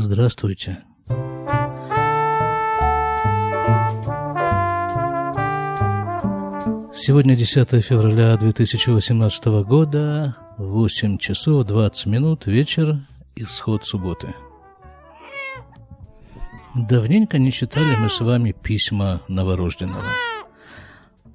Здравствуйте. 0.00 0.78
Сегодня 6.94 7.34
10 7.34 7.84
февраля 7.84 8.36
2018 8.36 9.44
года, 9.66 10.36
8 10.56 11.18
часов 11.18 11.66
20 11.66 12.06
минут, 12.06 12.46
вечер, 12.46 13.00
исход 13.34 13.84
субботы. 13.86 14.36
Давненько 16.76 17.38
не 17.38 17.50
читали 17.50 17.96
мы 17.96 18.08
с 18.08 18.20
вами 18.20 18.52
письма 18.52 19.22
новорожденного. 19.26 20.04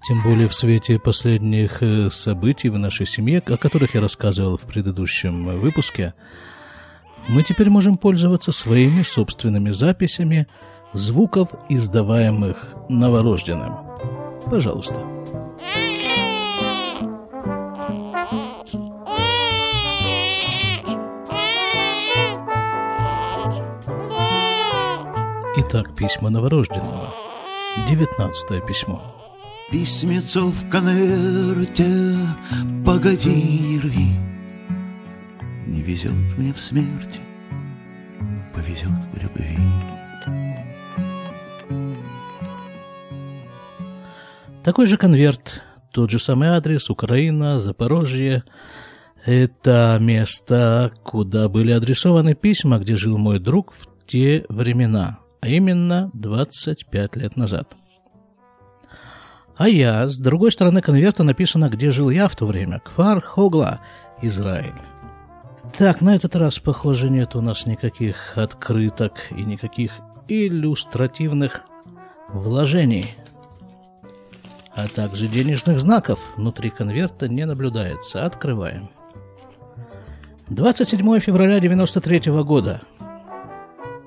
Тем 0.07 0.23
более 0.23 0.47
в 0.47 0.55
свете 0.55 0.99
последних 0.99 1.83
э, 1.83 2.09
событий 2.09 2.69
в 2.69 2.79
нашей 2.79 3.07
семье, 3.07 3.39
о 3.39 3.57
которых 3.57 3.95
я 3.95 3.99
рассказывал 3.99 4.55
в 4.55 4.61
предыдущем 4.61 5.59
выпуске, 5.59 6.13
мы 7.29 7.43
теперь 7.43 7.69
можем 7.69 7.97
пользоваться 7.97 8.51
своими 8.51 9.03
собственными 9.03 9.71
записями 9.71 10.47
звуков, 10.93 11.49
издаваемых 11.69 12.75
новорожденным. 12.89 13.77
Пожалуйста. 14.49 15.01
Итак, 25.55 25.95
письма 25.95 26.29
новорожденного. 26.29 27.13
Девятнадцатое 27.89 28.59
письмо. 28.61 29.01
Письмецо 29.71 30.51
в 30.51 30.69
конверте, 30.69 32.15
погоди, 32.85 33.79
рви. 33.81 34.32
Везет 35.85 36.13
мне 36.37 36.53
в 36.53 36.61
смерти, 36.61 37.19
повезет 38.55 38.87
в 39.11 39.21
любви. 39.21 39.57
Такой 44.63 44.87
же 44.87 44.95
конверт, 44.95 45.61
тот 45.91 46.09
же 46.09 46.19
самый 46.19 46.47
адрес, 46.47 46.89
Украина, 46.89 47.59
Запорожье. 47.59 48.45
Это 49.25 49.97
место, 49.99 50.93
куда 51.03 51.49
были 51.49 51.71
адресованы 51.73 52.33
письма, 52.33 52.79
где 52.79 52.95
жил 52.95 53.17
мой 53.17 53.39
друг 53.39 53.73
в 53.73 53.87
те 54.07 54.45
времена, 54.47 55.19
а 55.41 55.49
именно 55.49 56.11
25 56.13 57.17
лет 57.17 57.35
назад. 57.35 57.75
А 59.57 59.67
я, 59.67 60.07
с 60.07 60.15
другой 60.15 60.53
стороны 60.53 60.81
конверта 60.81 61.23
написано, 61.23 61.67
где 61.67 61.91
жил 61.91 62.09
я 62.09 62.29
в 62.29 62.37
то 62.37 62.45
время, 62.45 62.79
Кфар 62.79 63.19
Хогла, 63.19 63.81
Израиль. 64.21 64.92
Так, 65.71 66.01
на 66.01 66.15
этот 66.15 66.35
раз, 66.35 66.59
похоже, 66.59 67.09
нет 67.09 67.35
у 67.35 67.41
нас 67.41 67.65
никаких 67.65 68.37
открыток 68.37 69.31
и 69.31 69.43
никаких 69.43 69.93
иллюстративных 70.27 71.63
вложений, 72.29 73.15
а 74.75 74.87
также 74.87 75.27
денежных 75.27 75.79
знаков 75.79 76.33
внутри 76.35 76.69
конверта 76.69 77.29
не 77.29 77.45
наблюдается. 77.45 78.25
Открываем. 78.25 78.89
27 80.49 81.19
февраля 81.19 81.59
93 81.59 82.31
года. 82.43 82.81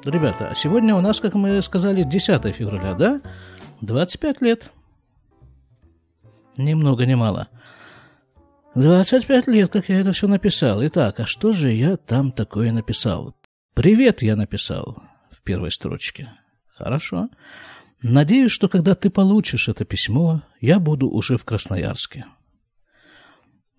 Ребята, 0.05 0.53
сегодня 0.55 0.95
у 0.95 1.01
нас, 1.01 1.21
как 1.21 1.34
мы 1.34 1.61
сказали, 1.62 2.03
10 2.05 2.55
февраля, 2.55 2.95
да? 2.95 3.21
25 3.81 4.43
лет. 4.43 4.73
Ни 6.57 6.75
много 6.75 7.07
ни 7.07 7.15
мало. 7.15 7.49
25 8.77 9.46
лет, 9.46 9.72
как 9.72 9.88
я 9.88 10.00
это 10.00 10.12
все 10.12 10.28
написал. 10.28 10.86
Итак, 10.86 11.20
а 11.20 11.24
что 11.24 11.55
же 11.55 11.72
я 11.72 11.96
там 11.96 12.30
такое 12.30 12.72
написал? 12.72 13.34
Привет 13.72 14.20
я 14.20 14.36
написал 14.36 15.02
в 15.30 15.41
первой 15.41 15.72
строчке. 15.72 16.28
Хорошо. 16.74 17.30
Надеюсь, 18.02 18.52
что 18.52 18.69
когда 18.69 18.94
ты 18.94 19.08
получишь 19.08 19.70
это 19.70 19.86
письмо, 19.86 20.42
я 20.60 20.78
буду 20.78 21.08
уже 21.08 21.38
в 21.38 21.47
Красноярске. 21.47 22.26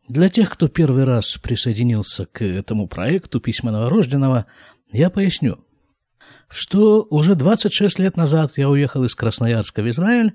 Для 0.09 0.29
тех, 0.29 0.49
кто 0.49 0.67
первый 0.67 1.03
раз 1.03 1.37
присоединился 1.37 2.25
к 2.25 2.43
этому 2.43 2.87
проекту 2.87 3.39
«Письма 3.39 3.69
новорожденного», 3.69 4.47
я 4.91 5.11
поясню, 5.11 5.63
что 6.49 7.05
уже 7.11 7.35
26 7.35 7.99
лет 7.99 8.17
назад 8.17 8.53
я 8.57 8.67
уехал 8.67 9.03
из 9.03 9.13
Красноярска 9.13 9.83
в 9.83 9.89
Израиль 9.89 10.33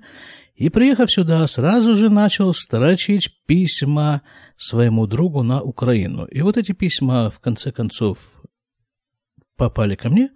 и, 0.55 0.69
приехав 0.69 1.11
сюда, 1.11 1.45
сразу 1.47 1.95
же 1.95 2.09
начал 2.09 2.53
строчить 2.53 3.31
письма 3.47 4.21
своему 4.55 5.07
другу 5.07 5.41
на 5.43 5.61
Украину. 5.61 6.25
И 6.25 6.41
вот 6.41 6.57
эти 6.57 6.73
письма, 6.73 7.29
в 7.29 7.39
конце 7.39 7.71
концов, 7.71 8.19
попали 9.57 9.95
ко 9.95 10.09
мне. 10.09 10.29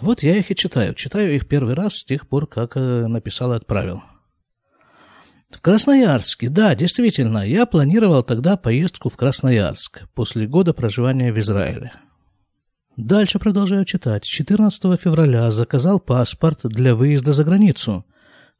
Вот 0.00 0.22
я 0.22 0.36
их 0.36 0.50
и 0.50 0.54
читаю. 0.54 0.94
Читаю 0.94 1.34
их 1.34 1.48
первый 1.48 1.74
раз 1.74 1.96
с 1.96 2.04
тех 2.04 2.28
пор, 2.28 2.46
как 2.46 2.76
э, 2.76 3.06
написал 3.06 3.52
и 3.52 3.56
отправил. 3.56 4.02
В 5.50 5.60
Красноярске, 5.60 6.48
да, 6.48 6.76
действительно, 6.76 7.38
я 7.38 7.66
планировал 7.66 8.22
тогда 8.22 8.56
поездку 8.56 9.08
в 9.08 9.16
Красноярск 9.16 10.02
после 10.14 10.46
года 10.46 10.72
проживания 10.72 11.32
в 11.32 11.38
Израиле. 11.40 11.92
Дальше 12.96 13.40
продолжаю 13.40 13.84
читать. 13.84 14.24
14 14.24 15.00
февраля 15.00 15.50
заказал 15.50 15.98
паспорт 15.98 16.60
для 16.64 16.94
выезда 16.94 17.32
за 17.32 17.42
границу. 17.42 18.04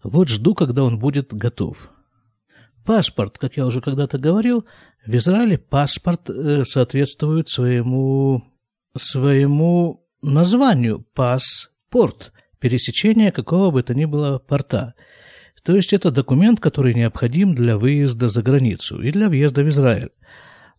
Вот 0.03 0.29
жду, 0.29 0.55
когда 0.55 0.83
он 0.83 0.99
будет 0.99 1.35
готов. 1.35 1.91
Паспорт, 2.85 3.39
как 3.39 3.57
я 3.57 3.67
уже 3.67 3.81
когда-то 3.81 4.19
говорил, 4.19 4.65
в 5.07 5.15
Израиле 5.15 5.59
паспорт 5.59 6.31
э, 6.31 6.65
соответствует 6.65 7.49
своему, 7.49 8.43
своему 8.97 10.07
названию 10.23 11.05
паспорт, 11.15 12.33
пересечение 12.59 13.33
какого 13.33 13.71
бы 13.71 13.83
то 13.83 13.95
ни 13.95 14.07
было 14.07 14.39
порта. 14.39 14.95
То 15.63 15.77
есть 15.77 15.93
это 15.93 16.11
документ, 16.11 16.59
который 16.59 16.95
необходим 16.95 17.55
для 17.55 17.77
выезда 17.77 18.29
за 18.29 18.43
границу 18.43 19.01
и 19.03 19.11
для 19.11 19.29
въезда 19.29 19.63
в 19.63 19.69
Израиль. 19.69 20.11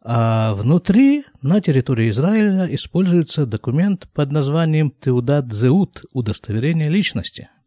А 0.03 0.55
внутри, 0.55 1.23
на 1.43 1.61
территории 1.61 2.09
Израиля, 2.09 2.67
используется 2.73 3.45
документ 3.45 4.09
под 4.11 4.31
названием 4.31 4.89
Теудат 4.89 5.53
Зеут– 5.53 6.03
удостоверение 6.13 6.89
личности– 6.89 7.49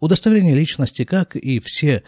Удостоверение 0.00 0.54
личности, 0.54 1.04
как 1.04 1.36
и 1.36 1.60
все 1.60 2.02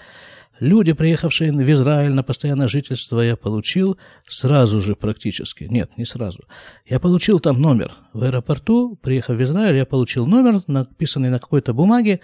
люди, 0.60 0.94
приехавшие 0.94 1.52
в 1.52 1.72
Израиль 1.72 2.12
на 2.12 2.22
постоянное 2.22 2.66
жительство, 2.68 3.20
я 3.20 3.36
получил 3.36 3.98
сразу 4.26 4.80
же 4.80 4.96
практически. 4.96 5.64
Нет, 5.64 5.98
не 5.98 6.06
сразу. 6.06 6.44
Я 6.86 6.98
получил 7.00 7.38
там 7.38 7.60
номер. 7.60 7.92
В 8.14 8.22
аэропорту, 8.22 8.96
приехав 8.96 9.36
в 9.36 9.42
Израиль, 9.42 9.76
я 9.76 9.84
получил 9.84 10.26
номер, 10.26 10.62
написанный 10.66 11.28
на 11.28 11.38
какой-то 11.38 11.74
бумаге. 11.74 12.20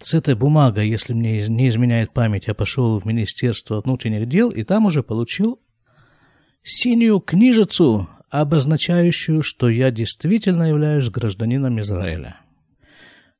С 0.00 0.14
этой 0.14 0.34
бумагой, 0.34 0.88
если 0.88 1.12
мне 1.12 1.46
не 1.46 1.68
изменяет 1.68 2.12
память, 2.12 2.46
я 2.46 2.54
пошел 2.54 2.98
в 2.98 3.04
Министерство 3.04 3.80
внутренних 3.80 4.28
дел, 4.28 4.50
и 4.50 4.64
там 4.64 4.86
уже 4.86 5.02
получил 5.02 5.60
синюю 6.62 7.20
книжицу, 7.20 8.08
обозначающую, 8.30 9.42
что 9.42 9.68
я 9.68 9.90
действительно 9.90 10.68
являюсь 10.68 11.08
гражданином 11.08 11.80
Израиля. 11.80 12.36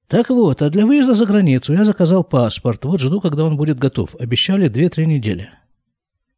Так 0.09 0.31
вот, 0.31 0.63
а 0.63 0.71
для 0.71 0.87
выезда 0.87 1.15
за 1.15 1.27
границу 1.27 1.75
я 1.75 1.85
заказал 1.85 2.25
паспорт. 2.25 2.85
Вот 2.87 3.01
жду, 3.01 3.21
когда 3.21 3.45
он 3.45 3.59
будет 3.59 3.79
готов. 3.79 4.17
Обещали 4.19 4.71
2-3 4.71 5.05
недели. 5.05 5.51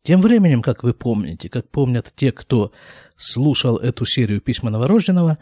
Тем 0.03 0.21
временем, 0.21 0.61
как 0.61 0.83
вы 0.83 0.93
помните, 0.93 1.49
как 1.49 1.69
помнят 1.69 2.13
те, 2.17 2.33
кто 2.33 2.73
слушал 3.17 3.77
эту 3.77 4.05
серию 4.07 4.41
письма 4.41 4.71
новорожденного, 4.71 5.39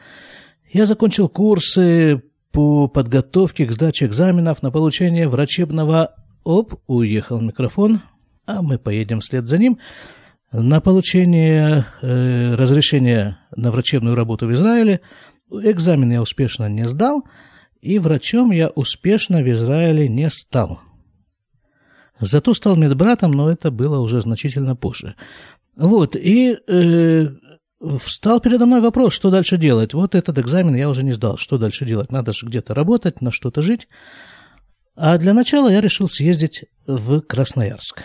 я 0.71 0.85
закончил 0.85 1.31
курсы 1.31 2.23
по 2.53 2.87
подготовке 2.87 3.65
к 3.65 3.73
сдаче 3.73 4.07
экзаменов 4.07 4.63
на 4.63 4.71
получение 4.71 5.29
врачебного... 5.29 6.15
Оп, 6.45 6.81
уехал 6.87 7.41
микрофон, 7.43 8.01
а 8.47 8.63
мы 8.63 8.79
поедем 8.79 9.21
вслед 9.21 9.47
за 9.47 9.59
ним. 9.59 9.79
На 10.51 10.81
получение 10.81 11.85
э, 12.01 12.55
разрешения 12.55 13.39
на 13.55 13.71
врачебную 13.71 14.15
работу 14.15 14.47
в 14.47 14.53
Израиле 14.55 15.03
экзамен 15.51 16.11
я 16.11 16.23
успешно 16.23 16.69
не 16.69 16.87
сдал– 16.87 17.25
и 17.81 17.99
врачом 17.99 18.51
я 18.51 18.69
успешно 18.69 19.43
в 19.43 19.51
Израиле 19.51 20.09
не 20.09 20.31
стал. 20.31 20.81
Зато 22.21 22.55
стал 22.55 22.77
медбратом, 22.77 23.33
но 23.33 23.51
это 23.51 23.71
было 23.71 24.01
уже 24.01 24.21
значительно 24.21 24.75
позже. 24.75 25.15
Вот, 25.77 26.17
и 26.17 26.59
э, 26.67 27.29
встал 27.99 28.41
передо 28.41 28.67
мной 28.67 28.81
вопрос, 28.81 29.13
что 29.13 29.31
дальше 29.31 29.57
делать. 29.57 29.95
Вот 29.95 30.15
этот 30.15 30.39
экзамен 30.39 30.75
я 30.75 30.89
уже 30.89 31.05
не 31.05 31.13
сдал. 31.13 31.37
Что 31.37 31.59
дальше 31.59 31.85
делать? 31.85 32.11
Надо 32.11 32.33
же 32.33 32.47
где-то 32.47 32.75
работать, 32.75 33.21
на 33.21 33.31
что-то 33.31 33.63
жить. 33.63 33.89
А 34.97 35.17
для 35.19 35.33
начала 35.33 35.69
я 35.69 35.81
решил 35.81 36.09
съездить 36.09 36.65
в 36.87 37.21
Красноярск. 37.21 38.03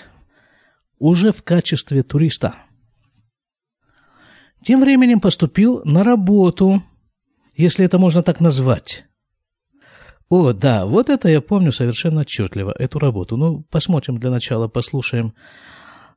Уже 1.00 1.32
в 1.32 1.42
качестве 1.42 2.04
туриста. 2.04 2.56
Тем 4.64 4.80
временем 4.80 5.20
поступил 5.20 5.82
на 5.84 6.04
работу, 6.04 6.84
если 7.56 7.84
это 7.84 7.98
можно 7.98 8.22
так 8.22 8.40
назвать. 8.40 9.06
О, 10.36 10.52
да, 10.52 10.88
вот 10.88 11.12
это 11.12 11.30
я 11.30 11.42
помню 11.42 11.72
совершенно 11.72 12.22
отчетливо, 12.22 12.74
эту 12.80 12.98
работу. 12.98 13.38
Ну, 13.38 13.68
посмотрим 13.70 14.18
для 14.18 14.32
начала, 14.32 14.68
послушаем 14.68 15.36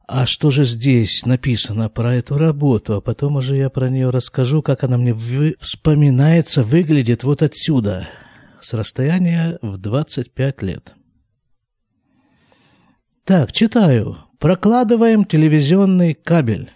А 0.08 0.24
что 0.24 0.50
же 0.50 0.64
здесь 0.64 1.26
написано 1.26 1.90
про 1.90 2.14
эту 2.14 2.38
работу? 2.38 2.94
А 2.94 3.02
потом 3.02 3.36
уже 3.36 3.56
я 3.56 3.68
про 3.68 3.90
нее 3.90 4.08
расскажу, 4.08 4.62
как 4.62 4.84
она 4.84 4.96
мне 4.96 5.12
вы... 5.12 5.56
вспоминается, 5.60 6.62
выглядит 6.62 7.24
вот 7.24 7.42
отсюда, 7.42 8.08
с 8.58 8.72
расстояния 8.72 9.58
в 9.60 9.76
25 9.76 10.62
лет. 10.62 10.94
Так, 13.24 13.52
читаю. 13.52 14.16
Прокладываем 14.38 15.26
телевизионный 15.26 16.14
кабель. 16.14 16.70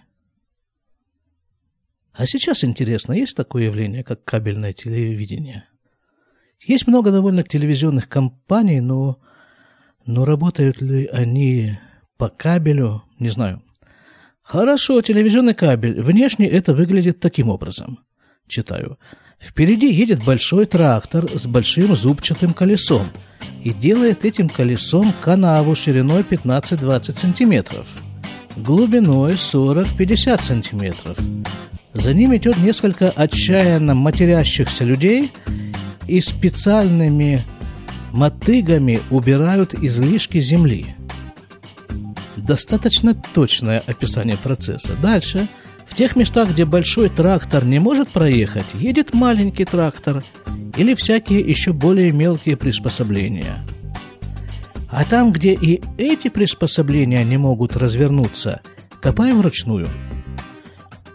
А 2.13 2.27
сейчас 2.27 2.63
интересно, 2.63 3.13
есть 3.13 3.35
такое 3.35 3.63
явление, 3.63 4.03
как 4.03 4.23
кабельное 4.25 4.73
телевидение? 4.73 5.65
Есть 6.65 6.87
много 6.87 7.11
довольно 7.11 7.43
телевизионных 7.43 8.07
компаний, 8.07 8.81
но, 8.81 9.17
но 10.05 10.25
работают 10.25 10.79
ли 10.81 11.07
они 11.07 11.79
по 12.17 12.29
кабелю, 12.29 13.03
не 13.17 13.29
знаю. 13.29 13.63
Хорошо, 14.43 15.01
телевизионный 15.01 15.55
кабель. 15.55 16.01
Внешне 16.01 16.47
это 16.47 16.73
выглядит 16.73 17.19
таким 17.19 17.49
образом. 17.49 17.99
Читаю. 18.47 18.99
Впереди 19.39 19.91
едет 19.91 20.23
большой 20.23 20.65
трактор 20.67 21.27
с 21.27 21.47
большим 21.47 21.95
зубчатым 21.95 22.53
колесом 22.53 23.07
и 23.63 23.71
делает 23.71 24.23
этим 24.23 24.49
колесом 24.49 25.13
канаву 25.21 25.73
шириной 25.73 26.21
15-20 26.21 27.17
сантиметров, 27.17 27.87
глубиной 28.55 29.31
40-50 29.31 30.41
сантиметров. 30.43 31.17
За 31.93 32.13
ним 32.13 32.35
идет 32.35 32.57
несколько 32.57 33.09
отчаянно 33.09 33.95
матерящихся 33.95 34.83
людей 34.83 35.31
и 36.07 36.21
специальными 36.21 37.43
мотыгами 38.11 38.99
убирают 39.09 39.73
излишки 39.73 40.39
земли– 40.39 40.95
достаточно 42.41 43.13
точное 43.33 43.81
описание 43.85 44.37
процесса. 44.37 44.93
Дальше. 45.01 45.47
В 45.85 45.95
тех 45.95 46.15
местах, 46.15 46.51
где 46.51 46.65
большой 46.65 47.09
трактор 47.09 47.65
не 47.65 47.79
может 47.79 48.07
проехать, 48.09 48.65
едет 48.73 49.13
маленький 49.13 49.65
трактор 49.65 50.23
или 50.77 50.93
всякие 50.95 51.41
еще 51.41 51.73
более 51.73 52.11
мелкие 52.11 52.55
приспособления. 52.55 53.65
А 54.89 55.03
там, 55.03 55.31
где 55.31 55.53
и 55.53 55.81
эти 55.97 56.29
приспособления 56.29 57.23
не 57.23 57.37
могут 57.37 57.75
развернуться, 57.75 58.61
копаем 59.01 59.39
вручную. 59.39 59.87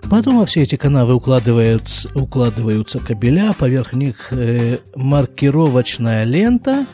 Потом 0.09 0.39
во 0.39 0.47
все 0.47 0.63
эти 0.63 0.77
канавы 0.77 1.15
укладываются, 1.15 2.09
укладываются 2.15 3.01
кабеля, 3.01 3.53
поверх 3.53 3.93
них 3.93 4.33
э, 4.33 4.79
маркировочная 4.95 6.23
лента, 6.23 6.87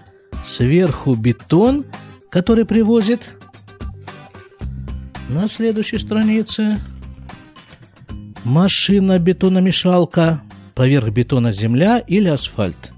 сверху 0.46 1.14
бетон, 1.14 1.84
который 2.30 2.64
привозит 2.64 3.28
на 5.28 5.46
следующей 5.46 5.98
странице 5.98 6.78
машина-бетономешалка, 8.44 10.40
поверх 10.74 11.10
бетона 11.10 11.52
земля 11.52 11.98
или 11.98 12.28
асфальт. 12.28 12.92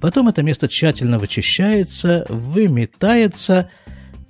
Потом 0.00 0.28
это 0.28 0.42
место 0.42 0.66
тщательно 0.66 1.18
вычищается, 1.18 2.24
выметается 2.28 3.70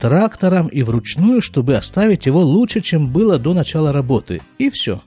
трактором 0.02 0.66
и 0.66 0.82
вручную, 0.82 1.40
чтобы 1.40 1.76
оставить 1.76 2.26
его 2.26 2.43
лучше, 2.43 2.81
чем 2.81 3.08
было 3.08 3.38
до 3.38 3.54
начала 3.54 3.93
работы. 3.93 4.43
И 4.58 4.69
все. 4.69 5.00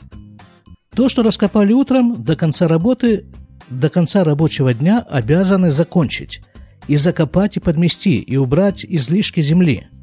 То, 0.95 1.09
что 1.09 1.21
раскопали 1.21 1.73
утром, 1.73 2.23
до 2.23 2.35
конца 2.35 2.67
работы, 2.67 3.25
до 3.69 3.89
конца 3.89 4.23
рабочего 4.23 4.73
дня 4.73 5.05
обязаны 5.07 5.69
закончить. 5.69 6.41
И 6.87 6.95
закопать, 6.95 7.57
и 7.57 7.59
подмести, 7.59 8.19
и 8.19 8.37
убрать 8.37 8.85
излишки 8.85 9.41
земли– 9.41 9.87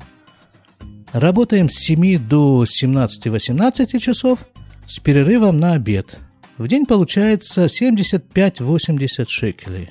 Работаем 1.13 1.69
с 1.69 1.75
7 1.75 2.19
до 2.27 2.65
17-18 2.65 3.99
часов 3.99 4.47
с 4.87 4.99
перерывом 4.99 5.59
на 5.59 5.75
обед. 5.75 6.19
В 6.57 6.67
день 6.69 6.87
получается 6.87 7.67
75-80 7.67 9.27
шекелей. 9.29 9.91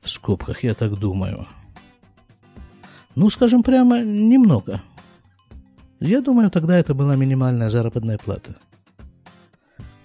В 0.00 0.10
скобках, 0.10 0.64
я 0.64 0.74
так 0.74 0.98
думаю. 0.98 1.46
Ну, 3.14 3.30
скажем 3.30 3.62
прямо, 3.62 4.00
немного. 4.00 4.82
Я 6.00 6.20
думаю, 6.20 6.50
тогда 6.50 6.78
это 6.78 6.94
была 6.94 7.16
минимальная 7.16 7.70
заработная 7.70 8.18
плата. 8.18 8.56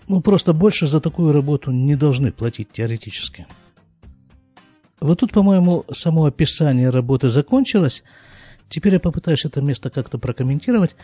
Ну, 0.08 0.22
просто 0.22 0.54
больше 0.54 0.88
за 0.88 1.00
такую 1.00 1.34
работу 1.34 1.72
не 1.72 1.96
должны 1.96 2.32
платить 2.32 2.72
теоретически. 2.72 3.48
Вот 5.00 5.20
тут, 5.20 5.32
по-моему, 5.32 5.86
само 5.92 6.26
описание 6.26 6.90
работы 6.90 7.30
закончилось– 7.30 8.04
Теперь 8.70 8.94
я 8.94 9.00
попытаюсь 9.00 9.46
это 9.46 9.62
место 9.62 9.90
как-то 9.90 10.18
прокомментировать, 10.18 10.96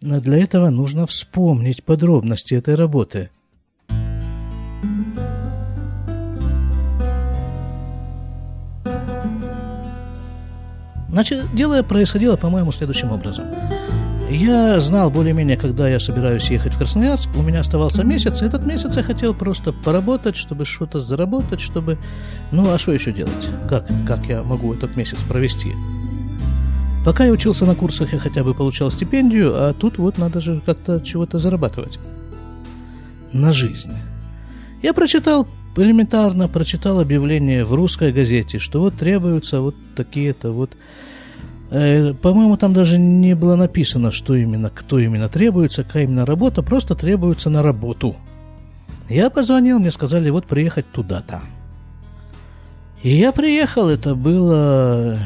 но 0.00 0.20
для 0.20 0.38
этого 0.38 0.70
нужно 0.70 1.06
вспомнить 1.06 1.84
подробности 1.84 2.54
этой 2.54 2.74
работы. 2.74 3.30
Значит, 11.08 11.54
дело 11.54 11.82
происходило, 11.82 12.36
по-моему, 12.36 12.72
следующим 12.72 13.12
образом. 13.12 13.46
Я 14.30 14.78
знал 14.80 15.10
более-менее, 15.10 15.56
когда 15.56 15.88
я 15.88 15.98
собираюсь 15.98 16.50
ехать 16.50 16.74
в 16.74 16.78
Красноярск. 16.78 17.30
У 17.34 17.42
меня 17.42 17.60
оставался 17.60 18.04
месяц. 18.04 18.42
Этот 18.42 18.66
месяц 18.66 18.94
я 18.96 19.02
хотел 19.02 19.32
просто 19.32 19.72
поработать, 19.72 20.36
чтобы 20.36 20.66
что-то 20.66 21.00
заработать, 21.00 21.60
чтобы... 21.60 21.96
Ну, 22.52 22.70
а 22.70 22.76
что 22.76 22.92
еще 22.92 23.10
делать? 23.10 23.32
Как, 23.70 23.86
как 24.06 24.26
я 24.26 24.42
могу 24.42 24.74
этот 24.74 24.96
месяц 24.96 25.18
провести? 25.22 25.74
Пока 27.06 27.24
я 27.24 27.32
учился 27.32 27.64
на 27.64 27.74
курсах, 27.74 28.12
я 28.12 28.18
хотя 28.18 28.44
бы 28.44 28.52
получал 28.52 28.90
стипендию, 28.90 29.54
а 29.54 29.72
тут 29.72 29.96
вот 29.96 30.18
надо 30.18 30.42
же 30.42 30.60
как-то 30.66 31.00
чего-то 31.00 31.38
зарабатывать. 31.38 31.98
На 33.32 33.50
жизнь. 33.50 33.94
Я 34.82 34.92
прочитал, 34.92 35.48
элементарно 35.76 36.48
прочитал 36.48 37.00
объявление 37.00 37.64
в 37.64 37.74
русской 37.74 38.12
газете, 38.12 38.58
что 38.58 38.80
вот 38.80 38.94
требуются 38.94 39.60
вот 39.60 39.74
такие-то 39.94 40.52
вот... 40.52 40.76
Э, 41.70 42.14
по-моему, 42.14 42.56
там 42.56 42.72
даже 42.72 42.98
не 42.98 43.34
было 43.34 43.56
написано, 43.56 44.10
что 44.10 44.34
именно, 44.34 44.70
кто 44.70 44.98
именно 44.98 45.28
требуется, 45.28 45.84
какая 45.84 46.04
именно 46.04 46.26
работа, 46.26 46.62
просто 46.62 46.94
требуются 46.94 47.50
на 47.50 47.62
работу. 47.62 48.16
Я 49.08 49.30
позвонил, 49.30 49.78
мне 49.78 49.90
сказали, 49.90 50.30
вот 50.30 50.46
приехать 50.46 50.86
туда-то. 50.92 51.40
И 53.02 53.10
я 53.10 53.32
приехал, 53.32 53.88
это 53.88 54.14
было 54.14 55.18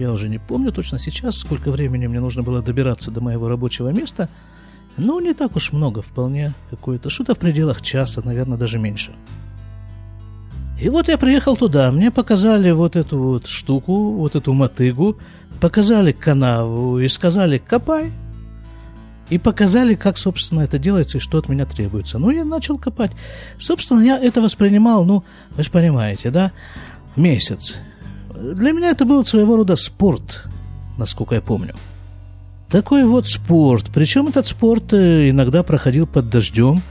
я 0.00 0.12
уже 0.12 0.30
не 0.30 0.38
помню 0.38 0.72
точно 0.72 0.98
сейчас, 0.98 1.36
сколько 1.36 1.70
времени 1.70 2.06
мне 2.06 2.20
нужно 2.20 2.42
было 2.42 2.62
добираться 2.62 3.10
до 3.10 3.20
моего 3.20 3.48
рабочего 3.48 3.90
места. 3.90 4.30
Ну, 4.96 5.20
не 5.20 5.34
так 5.34 5.56
уж 5.56 5.72
много, 5.72 6.00
вполне 6.00 6.54
какое-то. 6.70 7.10
Что-то 7.10 7.34
в 7.34 7.38
пределах 7.38 7.82
часа, 7.82 8.22
наверное, 8.24 8.56
даже 8.56 8.78
меньше. 8.78 9.12
И 10.80 10.88
вот 10.88 11.08
я 11.08 11.18
приехал 11.18 11.56
туда, 11.56 11.92
мне 11.92 12.10
показали 12.10 12.70
вот 12.70 12.96
эту 12.96 13.18
вот 13.18 13.46
штуку, 13.46 14.12
вот 14.12 14.34
эту 14.34 14.54
мотыгу, 14.54 15.18
показали 15.60 16.12
канаву 16.12 16.98
и 16.98 17.08
сказали 17.08 17.58
«копай». 17.58 18.12
И 19.28 19.38
показали, 19.38 19.94
как, 19.94 20.18
собственно, 20.18 20.62
это 20.62 20.78
делается 20.78 21.18
и 21.18 21.20
что 21.20 21.38
от 21.38 21.48
меня 21.48 21.64
требуется. 21.64 22.18
Ну, 22.18 22.30
я 22.30 22.44
начал 22.44 22.78
копать. 22.78 23.12
Собственно, 23.58 24.00
я 24.00 24.18
это 24.18 24.40
воспринимал, 24.42 25.04
ну, 25.04 25.22
вы 25.50 25.62
же 25.62 25.70
понимаете, 25.70 26.30
да, 26.30 26.50
месяц. 27.14 27.78
Для 28.34 28.72
меня 28.72 28.90
это 28.90 29.04
был 29.04 29.24
своего 29.24 29.54
рода 29.54 29.76
спорт, 29.76 30.46
насколько 30.98 31.36
я 31.36 31.42
помню. 31.42 31.76
Такой 32.68 33.04
вот 33.04 33.28
спорт. 33.28 33.90
Причем 33.94 34.28
этот 34.28 34.48
спорт 34.48 34.92
э, 34.94 35.30
иногда 35.30 35.62
проходил 35.62 36.08
под 36.08 36.28
дождем, 36.28 36.82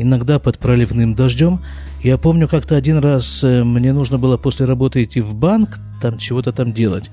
иногда 0.00 0.38
под 0.38 0.58
проливным 0.58 1.14
дождем. 1.14 1.60
Я 2.02 2.18
помню, 2.18 2.48
как-то 2.48 2.76
один 2.76 2.98
раз 2.98 3.44
э, 3.44 3.64
мне 3.64 3.92
нужно 3.92 4.18
было 4.18 4.36
после 4.36 4.66
работы 4.66 5.02
идти 5.02 5.20
в 5.20 5.34
банк, 5.34 5.78
там 6.00 6.18
чего-то 6.18 6.52
там 6.52 6.72
делать. 6.72 7.10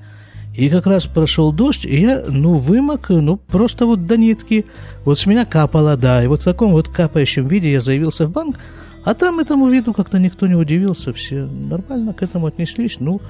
И 0.54 0.68
как 0.70 0.86
раз 0.86 1.06
прошел 1.06 1.52
дождь, 1.52 1.84
и 1.84 2.00
я, 2.00 2.24
ну, 2.28 2.54
вымок, 2.54 3.10
ну, 3.10 3.36
просто 3.36 3.86
вот 3.86 4.06
до 4.06 4.16
нитки. 4.16 4.66
Вот 5.04 5.18
с 5.18 5.26
меня 5.26 5.44
капало, 5.44 5.96
да. 5.96 6.24
И 6.24 6.26
вот 6.26 6.40
в 6.40 6.44
таком 6.44 6.72
вот 6.72 6.88
капающем 6.88 7.46
виде 7.46 7.70
я 7.70 7.80
заявился 7.80 8.26
в 8.26 8.32
банк, 8.32 8.56
а 9.04 9.14
там 9.14 9.38
этому 9.38 9.68
виду 9.68 9.94
как-то 9.94 10.18
никто 10.18 10.46
не 10.46 10.54
удивился, 10.54 11.12
все 11.12 11.46
нормально 11.46 12.12
к 12.12 12.22
этому 12.22 12.46
отнеслись. 12.46 12.96
Ну, 12.98 13.20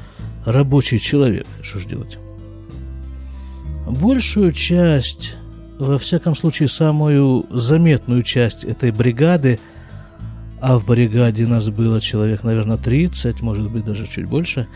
рабочий 0.46 0.98
человек, 0.98 1.46
что 1.62 1.78
ж 1.78 1.84
делать. 1.84 2.18
Большую 3.86 4.52
часть, 4.52 5.36
во 5.78 5.98
всяком 5.98 6.34
случае, 6.36 6.68
самую 6.68 7.46
заметную 7.50 8.22
часть 8.22 8.64
этой 8.64 8.90
бригады, 8.90 9.58
а 10.60 10.78
в 10.78 10.86
бригаде 10.86 11.46
нас 11.46 11.68
было 11.68 12.00
человек, 12.00 12.42
наверное, 12.42 12.76
30, 12.76 13.40
может 13.42 13.70
быть, 13.70 13.84
даже 13.84 14.06
чуть 14.06 14.26
больше, 14.26 14.66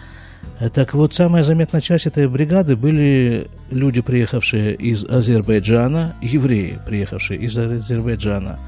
так 0.75 0.95
вот, 0.95 1.15
самая 1.15 1.43
заметная 1.43 1.81
часть 1.81 2.07
этой 2.07 2.29
бригады 2.29 2.77
были 2.77 3.49
люди, 3.71 4.01
приехавшие 4.01 4.75
из 4.75 5.05
Азербайджана, 5.05 6.15
евреи, 6.23 6.79
приехавшие 6.87 7.41
из 7.41 7.57
Азербайджана. 7.59 8.59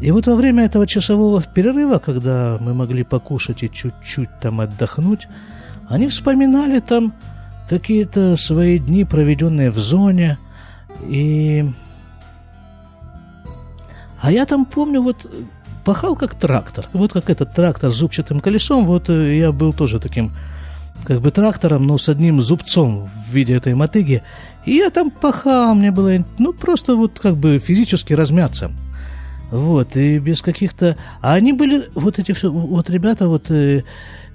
И 0.00 0.10
вот 0.10 0.26
во 0.26 0.34
время 0.34 0.64
этого 0.64 0.86
часового 0.86 1.42
перерыва, 1.42 1.98
когда 1.98 2.58
мы 2.60 2.74
могли 2.74 3.04
покушать 3.04 3.62
и 3.62 3.70
чуть-чуть 3.70 4.28
там 4.40 4.60
отдохнуть, 4.60 5.28
они 5.88 6.08
вспоминали 6.08 6.80
там 6.80 7.12
какие-то 7.68 8.36
свои 8.36 8.78
дни, 8.78 9.04
проведенные 9.04 9.70
в 9.70 9.78
зоне, 9.78 10.38
И... 11.08 11.64
А 14.20 14.32
я 14.32 14.46
там 14.46 14.64
помню, 14.64 15.02
вот 15.02 15.30
пахал 15.84 16.16
как 16.16 16.34
трактор. 16.34 16.88
Вот 16.92 17.12
как 17.12 17.30
этот 17.30 17.54
трактор 17.54 17.90
с 17.90 17.94
зубчатым 17.94 18.40
колесом, 18.40 18.86
вот 18.86 19.10
э, 19.10 19.36
я 19.36 19.52
был 19.52 19.72
тоже 19.72 20.00
таким 20.00 20.32
как 21.04 21.20
бы 21.20 21.30
трактором, 21.30 21.86
но 21.86 21.98
с 21.98 22.08
одним 22.08 22.40
зубцом 22.40 23.10
в 23.26 23.34
виде 23.34 23.54
этой 23.54 23.74
мотыги. 23.74 24.22
И 24.64 24.76
я 24.76 24.90
там 24.90 25.10
пахал, 25.10 25.74
мне 25.74 25.90
было, 25.90 26.24
ну, 26.38 26.52
просто 26.52 26.96
вот 26.96 27.20
как 27.20 27.36
бы 27.36 27.58
физически 27.58 28.14
размяться. 28.14 28.70
Вот, 29.50 29.96
и 29.96 30.18
без 30.18 30.40
каких-то... 30.40 30.96
А 31.20 31.34
они 31.34 31.52
были, 31.52 31.84
вот 31.94 32.18
эти 32.18 32.32
все, 32.32 32.50
вот 32.50 32.88
ребята, 32.88 33.28
вот 33.28 33.50
э, 33.50 33.82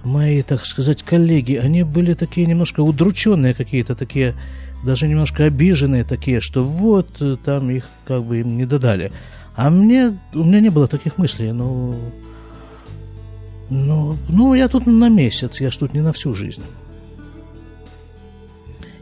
мои, 0.04 0.42
так 0.44 0.66
сказать, 0.66 1.04
коллеги, 1.04 1.56
они 1.56 1.84
были 1.84 2.14
такие 2.14 2.46
немножко 2.46 2.82
удрученные 2.82 3.54
какие-то, 3.54 3.96
такие, 3.96 4.36
даже 4.84 5.08
немножко 5.08 5.46
обиженные 5.46 6.04
такие, 6.04 6.40
что 6.40 6.64
вот, 6.64 7.22
э, 7.22 7.38
там 7.44 7.70
их 7.70 7.90
как 8.06 8.24
бы 8.24 8.40
им 8.40 8.58
не 8.58 8.66
додали. 8.66 9.12
А 9.56 9.70
мне, 9.70 10.18
у 10.34 10.44
меня 10.44 10.62
не 10.62 10.70
было 10.70 10.88
таких 10.88 11.18
мыслей, 11.18 11.52
ну... 11.52 11.96
Ну, 13.70 14.18
ну, 14.30 14.56
я 14.56 14.68
тут 14.68 14.88
на 14.88 15.10
месяц, 15.10 15.62
я 15.62 15.70
ж 15.70 15.78
тут 15.78 15.94
не 15.94 16.02
на 16.02 16.12
всю 16.12 16.34
жизнь. 16.34 16.64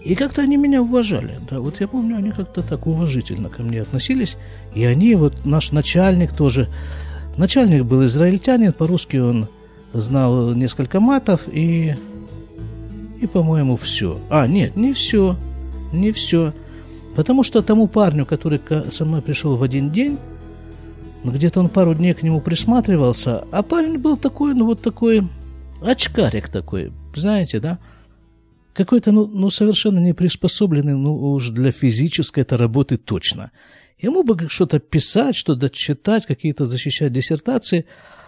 И 0.03 0.15
как-то 0.15 0.41
они 0.41 0.57
меня 0.57 0.81
уважали, 0.81 1.39
да, 1.49 1.59
вот 1.59 1.79
я 1.79 1.87
помню, 1.87 2.17
они 2.17 2.31
как-то 2.31 2.61
так 2.61 2.87
уважительно 2.87 3.49
ко 3.49 3.61
мне 3.61 3.81
относились, 3.81 4.37
и 4.73 4.83
они, 4.83 5.15
вот 5.15 5.45
наш 5.45 5.71
начальник 5.71 6.33
тоже, 6.33 6.69
начальник 7.37 7.83
был 7.83 8.05
израильтянин, 8.05 8.73
по-русски 8.73 9.17
он 9.17 9.47
знал 9.93 10.53
несколько 10.53 10.99
матов, 10.99 11.41
и, 11.47 11.95
и, 13.21 13.27
по-моему, 13.27 13.75
все. 13.75 14.19
А, 14.29 14.47
нет, 14.47 14.75
не 14.75 14.93
все, 14.93 15.37
не 15.91 16.11
все, 16.11 16.53
потому 17.15 17.43
что 17.43 17.61
тому 17.61 17.87
парню, 17.87 18.25
который 18.25 18.59
со 18.91 19.05
мной 19.05 19.21
пришел 19.21 19.55
в 19.55 19.63
один 19.63 19.91
день, 19.91 20.17
где-то 21.23 21.59
он 21.59 21.69
пару 21.69 21.93
дней 21.93 22.13
к 22.13 22.23
нему 22.23 22.41
присматривался, 22.41 23.45
а 23.51 23.63
парень 23.63 23.97
был 23.97 24.17
такой, 24.17 24.53
ну 24.53 24.65
вот 24.65 24.81
такой, 24.81 25.27
очкарик 25.81 26.49
такой, 26.49 26.91
знаете, 27.15 27.59
да, 27.59 27.79
какой-то, 28.73 29.11
ну, 29.11 29.25
ну, 29.25 29.49
совершенно 29.49 29.99
не 29.99 30.13
приспособленный, 30.13 30.93
ну, 30.93 31.31
уж 31.33 31.49
для 31.49 31.71
физической 31.71 32.41
это 32.41 32.57
работы 32.57 32.97
точно. 32.97 33.51
Ему 33.97 34.23
бы 34.23 34.37
что-то 34.49 34.79
писать, 34.79 35.35
что-то 35.35 35.69
читать, 35.71 36.27
какие-то 36.27 36.65
защищать 36.65 37.11
диссертации, 37.11 37.85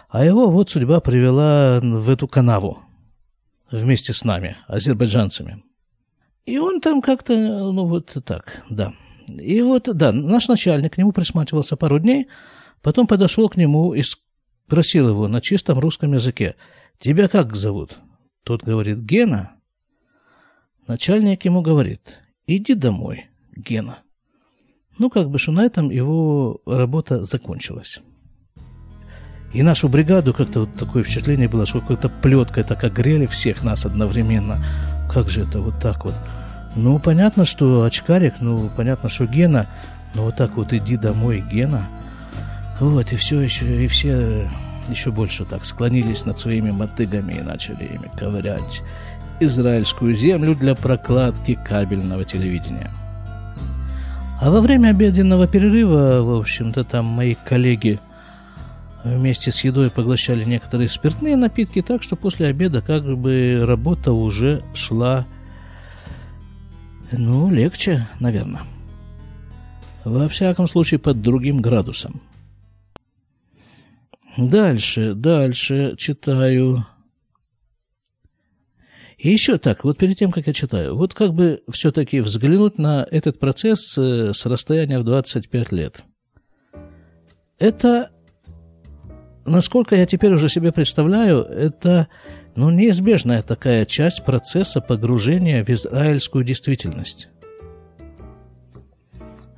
а 0.08 0.24
его 0.24 0.50
вот 0.50 0.68
судьба 0.68 0.98
привела 1.00 1.80
в 1.80 2.10
эту 2.10 2.26
канаву 2.26 2.80
вместе 3.70 4.12
с 4.12 4.24
нами, 4.24 4.56
азербайджанцами. 4.66 5.62
И 6.46 6.58
он 6.58 6.80
там 6.80 7.02
как-то, 7.02 7.34
ну, 7.36 7.86
вот 7.86 8.16
так, 8.24 8.64
да. 8.70 8.92
И 9.28 9.62
вот, 9.62 9.88
да, 9.94 10.12
наш 10.12 10.48
начальник 10.48 10.94
к 10.94 10.98
нему 10.98 11.12
присматривался 11.12 11.76
пару 11.76 11.98
дней, 11.98 12.28
потом 12.82 13.06
подошел 13.06 13.48
к 13.48 13.56
нему 13.56 13.94
и 13.94 14.02
спросил 14.02 15.08
его 15.08 15.28
на 15.28 15.40
чистом 15.40 15.78
русском 15.78 16.12
языке, 16.14 16.56
«Тебя 16.98 17.28
как 17.28 17.54
зовут?» 17.54 17.98
Тот 18.44 18.62
говорит, 18.62 18.98
«Гена». 18.98 19.52
Начальник 20.86 21.44
ему 21.44 21.62
говорит, 21.62 22.20
иди 22.46 22.74
домой, 22.74 23.26
Гена. 23.54 24.00
Ну, 24.98 25.08
как 25.08 25.30
бы, 25.30 25.38
что 25.38 25.52
на 25.52 25.64
этом 25.64 25.90
его 25.90 26.60
работа 26.66 27.24
закончилась. 27.24 28.00
И 29.52 29.62
нашу 29.62 29.88
бригаду 29.88 30.34
как-то 30.34 30.60
вот 30.60 30.74
такое 30.76 31.02
впечатление 31.02 31.48
было, 31.48 31.66
что 31.66 31.80
какой-то 31.80 32.08
плеткой 32.08 32.64
так 32.64 32.84
огрели 32.84 33.26
всех 33.26 33.62
нас 33.62 33.86
одновременно. 33.86 34.64
Как 35.12 35.28
же 35.28 35.42
это 35.42 35.60
вот 35.60 35.80
так 35.80 36.04
вот? 36.04 36.14
Ну, 36.76 36.98
понятно, 36.98 37.44
что 37.44 37.82
очкарик, 37.82 38.34
ну, 38.40 38.70
понятно, 38.76 39.08
что 39.08 39.26
Гена, 39.26 39.66
но 40.14 40.24
вот 40.26 40.36
так 40.36 40.56
вот 40.56 40.72
иди 40.72 40.96
домой, 40.96 41.44
Гена. 41.50 41.88
Вот, 42.78 43.12
и 43.12 43.16
все 43.16 43.40
еще, 43.40 43.84
и 43.84 43.88
все 43.88 44.48
еще 44.88 45.10
больше 45.10 45.44
так 45.44 45.64
склонились 45.64 46.24
над 46.26 46.38
своими 46.38 46.70
мотыгами 46.70 47.34
и 47.34 47.42
начали 47.42 47.84
ими 47.84 48.10
ковырять 48.16 48.82
израильскую 49.40 50.14
землю 50.14 50.54
для 50.54 50.74
прокладки 50.74 51.54
кабельного 51.54 52.24
телевидения. 52.24 52.90
А 54.40 54.50
во 54.50 54.60
время 54.60 54.88
обеденного 54.88 55.46
перерыва, 55.46 56.22
в 56.22 56.38
общем-то, 56.38 56.84
там 56.84 57.06
мои 57.06 57.34
коллеги 57.34 58.00
вместе 59.04 59.50
с 59.50 59.64
едой 59.64 59.90
поглощали 59.90 60.44
некоторые 60.44 60.88
спиртные 60.88 61.36
напитки, 61.36 61.82
так 61.82 62.02
что 62.02 62.16
после 62.16 62.46
обеда 62.46 62.82
как 62.82 63.04
бы 63.16 63.62
работа 63.64 64.12
уже 64.12 64.62
шла, 64.74 65.26
ну, 67.12 67.50
легче, 67.50 68.08
наверное. 68.18 68.62
Во 70.04 70.28
всяком 70.28 70.68
случае, 70.68 70.98
под 71.00 71.20
другим 71.20 71.60
градусом. 71.60 72.20
Дальше, 74.36 75.14
дальше 75.14 75.94
читаю 75.98 76.86
и 79.20 79.28
еще 79.28 79.58
так, 79.58 79.84
вот 79.84 79.98
перед 79.98 80.16
тем, 80.16 80.30
как 80.30 80.46
я 80.46 80.54
читаю, 80.54 80.96
вот 80.96 81.12
как 81.12 81.34
бы 81.34 81.62
все-таки 81.70 82.20
взглянуть 82.20 82.78
на 82.78 83.06
этот 83.10 83.38
процесс 83.38 83.98
э, 83.98 84.32
с 84.32 84.46
расстояния 84.46 84.98
в 84.98 85.04
25 85.04 85.72
лет. 85.72 86.04
Это, 87.58 88.10
насколько 89.44 89.96
я 89.96 90.06
теперь 90.06 90.32
уже 90.32 90.48
себе 90.48 90.72
представляю, 90.72 91.42
это 91.42 92.08
ну, 92.54 92.70
неизбежная 92.70 93.42
такая 93.42 93.84
часть 93.84 94.24
процесса 94.24 94.80
погружения 94.80 95.64
в 95.64 95.68
израильскую 95.70 96.44
действительность. 96.44 97.28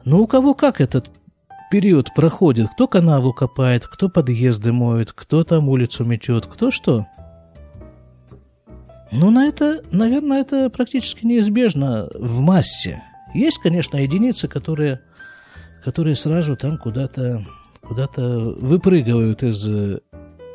Ну, 0.04 0.20
у 0.20 0.26
кого 0.26 0.54
как 0.54 0.80
этот 0.80 1.10
период 1.70 2.12
проходит? 2.14 2.68
Кто 2.74 2.88
канаву 2.88 3.32
копает, 3.32 3.86
кто 3.86 4.08
подъезды 4.08 4.72
моет, 4.72 5.12
кто 5.12 5.44
там 5.44 5.68
улицу 5.68 6.04
метет, 6.04 6.46
кто 6.46 6.70
что– 6.70 7.06
ну, 9.12 9.30
на 9.30 9.46
это, 9.46 9.82
наверное, 9.90 10.40
это 10.40 10.70
практически 10.70 11.26
неизбежно 11.26 12.08
в 12.14 12.40
массе. 12.40 13.02
Есть, 13.34 13.58
конечно, 13.58 13.98
единицы, 13.98 14.48
которые, 14.48 15.00
которые 15.84 16.16
сразу 16.16 16.56
там 16.56 16.78
куда-то 16.78 17.44
куда 17.86 18.08
выпрыгивают 18.16 19.42
из 19.42 19.68
э, 19.68 20.00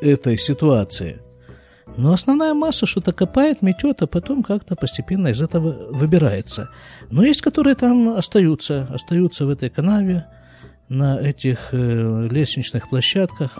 этой 0.00 0.36
ситуации. 0.36 1.20
Но 1.96 2.12
основная 2.12 2.54
масса 2.54 2.86
что-то 2.86 3.12
копает, 3.12 3.62
метет, 3.62 4.02
а 4.02 4.06
потом 4.06 4.42
как-то 4.42 4.76
постепенно 4.76 5.28
из 5.28 5.42
этого 5.42 5.90
выбирается. 5.90 6.70
Но 7.10 7.24
есть, 7.24 7.42
которые 7.42 7.74
там 7.74 8.10
остаются, 8.10 8.88
остаются 8.92 9.46
в 9.46 9.50
этой 9.50 9.70
канаве, 9.70 10.26
на 10.88 11.18
этих 11.20 11.68
э, 11.72 12.28
лестничных 12.30 12.88
площадках, 12.88 13.58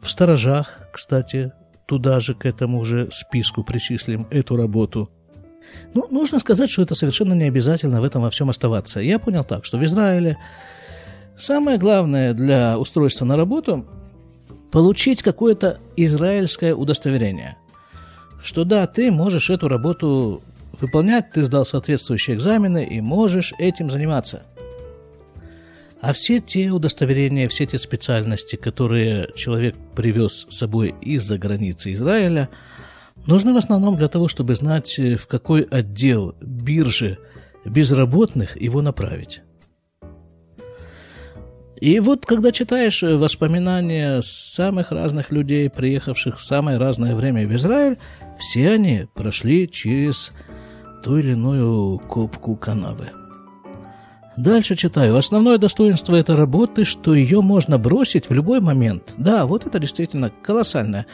в 0.00 0.10
сторожах, 0.10 0.88
кстати, 0.92 1.52
туда 1.86 2.20
же, 2.20 2.34
к 2.34 2.46
этому 2.46 2.84
же 2.84 3.08
списку 3.10 3.64
причислим 3.64 4.26
эту 4.30 4.56
работу. 4.56 5.10
Ну, 5.94 6.06
нужно 6.10 6.38
сказать, 6.38 6.70
что 6.70 6.82
это 6.82 6.94
совершенно 6.94 7.34
не 7.34 7.44
обязательно 7.44 8.00
в 8.00 8.04
этом 8.04 8.22
во 8.22 8.30
всем 8.30 8.50
оставаться. 8.50 9.00
Я 9.00 9.18
понял 9.18 9.42
так, 9.42 9.64
что 9.64 9.78
в 9.78 9.84
Израиле 9.84 10.38
самое 11.38 11.78
главное 11.78 12.34
для 12.34 12.78
устройства 12.78 13.24
на 13.24 13.36
работу– 13.36 13.86
получить 14.70 15.22
какое-то 15.22 15.78
израильское 15.96 16.74
удостоверение. 16.74 17.56
Что 18.42 18.64
да, 18.64 18.86
ты 18.86 19.10
можешь 19.10 19.50
эту 19.50 19.68
работу 19.68 20.42
выполнять, 20.80 21.30
ты 21.32 21.42
сдал 21.42 21.64
соответствующие 21.64 22.36
экзамены 22.36 22.84
и 22.84 23.00
можешь 23.00 23.54
этим 23.58 23.90
заниматься– 23.90 24.42
а 26.00 26.12
все 26.12 26.40
те 26.40 26.70
удостоверения, 26.70 27.48
все 27.48 27.66
те 27.66 27.78
специальности, 27.78 28.56
которые 28.56 29.28
человек 29.34 29.76
привез 29.94 30.46
с 30.48 30.56
собой 30.56 30.94
из-за 31.00 31.38
границы 31.38 31.94
Израиля, 31.94 32.48
нужны 33.26 33.52
в 33.52 33.56
основном 33.56 33.96
для 33.96 34.08
того, 34.08 34.28
чтобы 34.28 34.54
знать, 34.54 34.98
э, 34.98 35.16
в 35.16 35.26
какой 35.26 35.62
отдел 35.62 36.34
биржи 36.40 37.18
безработных 37.64 38.60
его 38.60 38.82
направить. 38.82 39.42
И 41.80 42.00
вот, 42.00 42.24
когда 42.24 42.52
читаешь 42.52 43.02
э, 43.02 43.16
воспоминания 43.16 44.22
самых 44.22 44.92
разных 44.92 45.30
людей, 45.30 45.68
приехавших 45.68 46.38
в 46.38 46.42
самое 46.42 46.78
разное 46.78 47.14
время 47.14 47.46
в 47.46 47.54
Израиль, 47.54 47.98
все 48.38 48.70
они 48.70 49.06
прошли 49.14 49.68
через 49.68 50.32
ту 51.04 51.18
или 51.18 51.32
иную 51.32 51.98
копку 51.98 52.56
канавы. 52.56 53.10
Дальше 54.36 54.74
читаю. 54.74 55.16
Основное 55.16 55.58
достоинство 55.58 56.14
этой 56.14 56.34
работы, 56.34 56.84
что 56.84 57.14
ее 57.14 57.40
можно 57.40 57.78
бросить 57.78 58.28
в 58.28 58.34
любой 58.34 58.60
момент. 58.60 59.14
Да, 59.16 59.46
вот 59.46 59.66
это 59.66 59.78
действительно 59.78 60.30
колоссальное, 60.42 61.06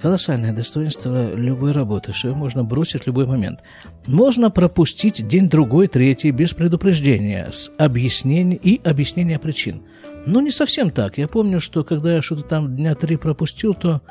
колоссальное 0.00 0.52
достоинство 0.52 1.34
любой 1.34 1.72
работы, 1.72 2.12
что 2.12 2.28
ее 2.28 2.34
можно 2.34 2.64
бросить 2.64 3.02
в 3.02 3.06
любой 3.06 3.26
момент. 3.26 3.60
Можно 4.06 4.50
пропустить 4.50 5.26
день, 5.26 5.48
другой, 5.48 5.88
третий 5.88 6.30
без 6.30 6.54
предупреждения 6.54 7.48
с 7.52 7.70
объяснением 7.78 8.60
и 8.62 8.80
объяснения 8.84 9.38
причин. 9.38 9.82
Но 10.26 10.40
не 10.40 10.50
совсем 10.50 10.90
так. 10.90 11.18
Я 11.18 11.28
помню, 11.28 11.60
что 11.60 11.84
когда 11.84 12.14
я 12.14 12.22
что-то 12.22 12.42
там 12.42 12.76
дня 12.76 12.94
три 12.94 13.16
пропустил, 13.16 13.74
то 13.74 14.02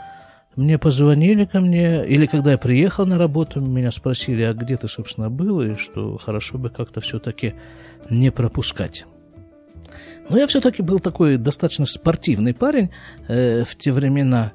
мне 0.55 0.79
позвонили 0.79 1.45
ко 1.45 1.59
мне, 1.59 2.05
или 2.07 2.25
когда 2.25 2.51
я 2.51 2.57
приехал 2.57 3.05
на 3.05 3.17
работу, 3.17 3.61
меня 3.61 3.91
спросили, 3.91 4.41
а 4.41 4.53
где 4.53 4.75
ты, 4.75 4.87
собственно, 4.87 5.29
был, 5.29 5.61
и 5.61 5.75
что 5.75 6.17
хорошо 6.17 6.57
бы 6.57 6.69
как-то 6.69 6.99
все-таки 6.99 7.53
не 8.09 8.31
пропускать. 8.31 9.05
Но 10.29 10.37
я 10.37 10.47
все-таки 10.47 10.81
был 10.81 10.99
такой 10.99 11.37
достаточно 11.37 11.85
спортивный 11.85 12.53
парень 12.53 12.89
э, 13.27 13.63
в 13.63 13.75
те 13.75 13.91
времена 13.91 14.53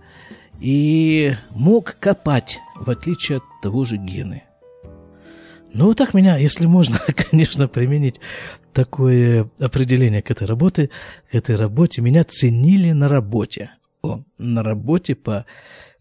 и 0.62 1.34
мог 1.50 1.96
копать, 1.98 2.60
в 2.76 2.88
отличие 2.88 3.38
от 3.38 3.44
того 3.62 3.84
же 3.84 3.96
Гены. 3.96 4.44
Ну, 5.74 5.86
вот 5.86 5.98
так 5.98 6.14
меня, 6.14 6.36
если 6.36 6.66
можно, 6.66 6.98
конечно, 7.30 7.66
применить 7.66 8.20
такое 8.72 9.50
определение 9.58 10.22
к 10.22 10.30
этой 10.30 10.46
работе, 10.46 10.90
к 11.30 11.34
этой 11.34 11.56
работе, 11.56 12.00
меня 12.00 12.22
ценили 12.22 12.92
на 12.92 13.08
работе. 13.08 13.72
О, 14.02 14.22
на 14.38 14.62
работе 14.62 15.14
по 15.14 15.46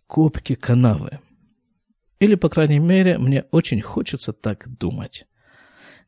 копки 0.06 0.56
канавы. 0.56 1.20
Или, 2.20 2.36
по 2.36 2.50
крайней 2.50 2.80
мере, 2.80 3.18
мне 3.18 3.46
очень 3.51 3.82
хочется 3.82 4.32
так 4.32 4.68
думать. 4.77 5.25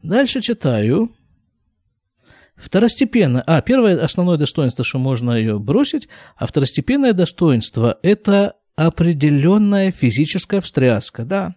Дальше 0.04 0.42
читаю. 0.42 1.12
Второстепенно. 2.56 3.44
А, 3.46 3.62
первое 3.62 4.04
основное 4.04 4.38
достоинство, 4.38 4.86
что 4.86 5.00
можно 5.00 5.32
ее 5.32 5.60
бросить, 5.60 6.08
а 6.38 6.46
второстепенное 6.46 7.14
достоинство– 7.14 7.98
это 8.04 8.56
определенная 8.76 9.92
физическая 9.92 10.62
встряска, 10.62 11.26
да. 11.26 11.56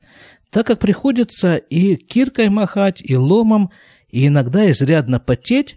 Так 0.50 0.66
как 0.66 0.78
приходится 0.78 1.56
и 1.56 1.96
киркой 1.96 2.48
махать, 2.48 3.00
и 3.02 3.16
ломом, 3.16 3.70
и 4.10 4.26
иногда 4.26 4.70
изрядно 4.70 5.20
потеть, 5.20 5.76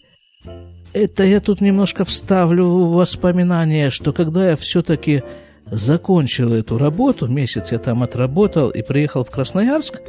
это 0.93 1.23
я 1.23 1.39
тут 1.39 1.61
немножко 1.61 2.05
вставлю 2.05 2.65
в 2.65 2.93
воспоминания, 2.93 3.89
что 3.89 4.13
когда 4.13 4.49
я 4.49 4.55
все-таки 4.55 5.23
закончил 5.65 6.53
эту 6.53 6.77
работу, 6.77 7.27
месяц 7.27 7.71
я 7.71 7.79
там 7.79 8.03
отработал 8.03 8.69
и 8.69 8.81
приехал 8.81 9.23
в 9.23 9.29
Красноярск, 9.29 10.01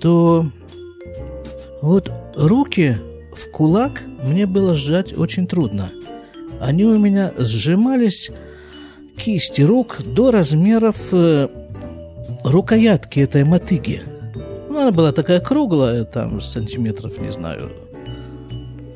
то 0.00 0.50
вот 1.82 2.10
руки 2.36 2.96
в 3.38 3.50
кулак 3.50 4.02
мне 4.22 4.46
было 4.46 4.74
сжать 4.74 5.16
очень 5.16 5.46
трудно. 5.46 5.90
Они 6.60 6.84
у 6.84 6.98
меня 6.98 7.32
сжимались, 7.38 8.30
кисти 9.16 9.62
рук, 9.62 9.98
до 10.04 10.30
размеров 10.30 10.96
э, 11.12 11.48
рукоятки 12.44 13.20
этой 13.20 13.44
мотыги. 13.44 14.02
Ну, 14.68 14.78
она 14.78 14.90
была 14.90 15.12
такая 15.12 15.40
круглая, 15.40 16.04
там 16.04 16.40
сантиметров, 16.40 17.18
не 17.18 17.32
знаю, 17.32 17.70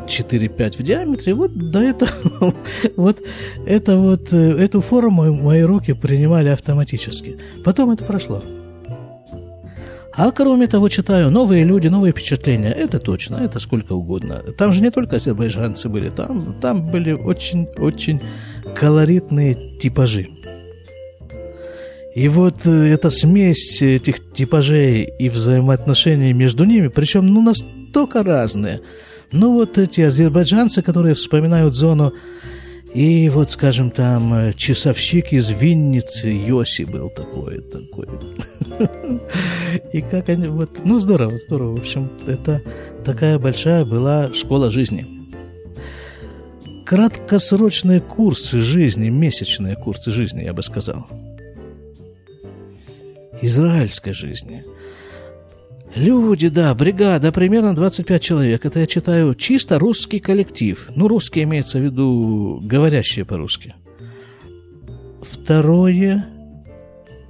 4-5 0.06 0.78
в 0.78 0.82
диаметре. 0.82 1.35
Вот 1.35 1.52
до 1.54 1.80
этого, 1.80 2.11
вот 2.97 3.18
это 3.66 3.97
вот, 3.97 4.32
э, 4.32 4.37
эту 4.37 4.80
форму 4.80 5.32
мои 5.35 5.62
руки 5.62 5.92
принимали 5.92 6.49
автоматически. 6.49 7.38
Потом 7.64 7.90
это 7.90 8.04
прошло. 8.04 8.42
А 10.22 10.32
кроме 10.32 10.66
того, 10.66 10.90
читаю 10.90 11.30
новые 11.30 11.64
люди, 11.64 11.88
новые 11.88 12.12
впечатления. 12.12 12.70
Это 12.72 12.98
точно, 12.98 13.36
это 13.36 13.58
сколько 13.58 13.94
угодно. 13.94 14.42
Там 14.58 14.74
же 14.74 14.82
не 14.82 14.90
только 14.90 15.16
азербайджанцы 15.16 15.88
были, 15.88 16.10
там, 16.10 16.60
там 16.60 16.90
были 16.90 17.12
очень-очень 17.12 18.20
колоритные 18.76 19.78
типажи. 19.78 20.28
И 22.14 22.28
вот 22.28 22.66
э, 22.66 22.92
эта 22.92 23.08
смесь 23.08 23.80
этих 23.80 24.34
типажей 24.34 25.04
и 25.04 25.30
взаимоотношений 25.30 26.34
между 26.34 26.64
ними, 26.64 26.88
причем 26.88 27.26
ну 27.26 27.40
настолько 27.40 28.22
разные– 28.22 28.80
ну, 29.32 29.52
вот 29.52 29.78
эти 29.78 30.00
азербайджанцы, 30.00 30.82
которые 30.82 31.14
вспоминают 31.14 31.76
зону, 31.76 32.12
и 32.94 33.28
вот, 33.28 33.52
скажем, 33.52 33.90
там 33.90 34.35
э, 34.35 34.52
часовщик 34.54 35.32
из 35.32 35.50
Винницы, 35.50 36.28
Йоси 36.28 36.82
был 36.82 37.09
такой, 37.09 37.61
такой. 37.61 38.09
И 39.92 40.00
как 40.00 40.28
они, 40.28 40.49
вот, 40.49 40.80
ну, 40.85 40.99
здорово, 40.99 41.38
здорово. 41.47 41.76
В 41.76 41.78
общем, 41.78 42.11
это 42.26 42.62
такая 43.04 43.38
большая 43.38 43.85
была 43.85 44.32
школа 44.35 44.70
жизни. 44.70 45.06
Краткосрочные 46.85 48.00
курсы 48.00 48.59
жизни, 48.59 49.09
месячные 49.09 49.76
курсы 49.76 50.11
жизни, 50.11 50.42
я 50.42 50.52
бы 50.52 50.62
сказал. 50.64 51.06
Израильской 53.40 54.12
жизни– 54.12 54.64
Люди, 55.96 56.48
да, 56.48 56.72
бригада, 56.74 57.33
примерно 57.33 57.74
25 57.74 58.22
человек. 58.22 58.64
Это 58.64 58.81
я 58.81 58.87
читаю 58.87 59.35
чисто 59.35 59.79
русский 59.79 60.20
коллектив. 60.20 60.88
Ну, 60.94 61.09
русский 61.09 61.42
имеется 61.42 61.79
в 61.79 61.83
виду 61.83 62.61
говорящие 62.62 63.24
по-русски. 63.24 63.74
Второе. 65.20 66.26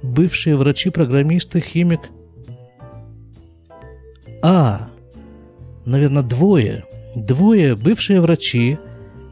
Бывшие 0.03 0.55
врачи, 0.57 0.89
программисты, 0.89 1.59
химик. 1.59 2.01
А, 4.43 4.89
наверное, 5.85 6.23
двое. 6.23 6.85
Двое 7.15 7.75
бывшие 7.75 8.21
врачи, 8.21 8.77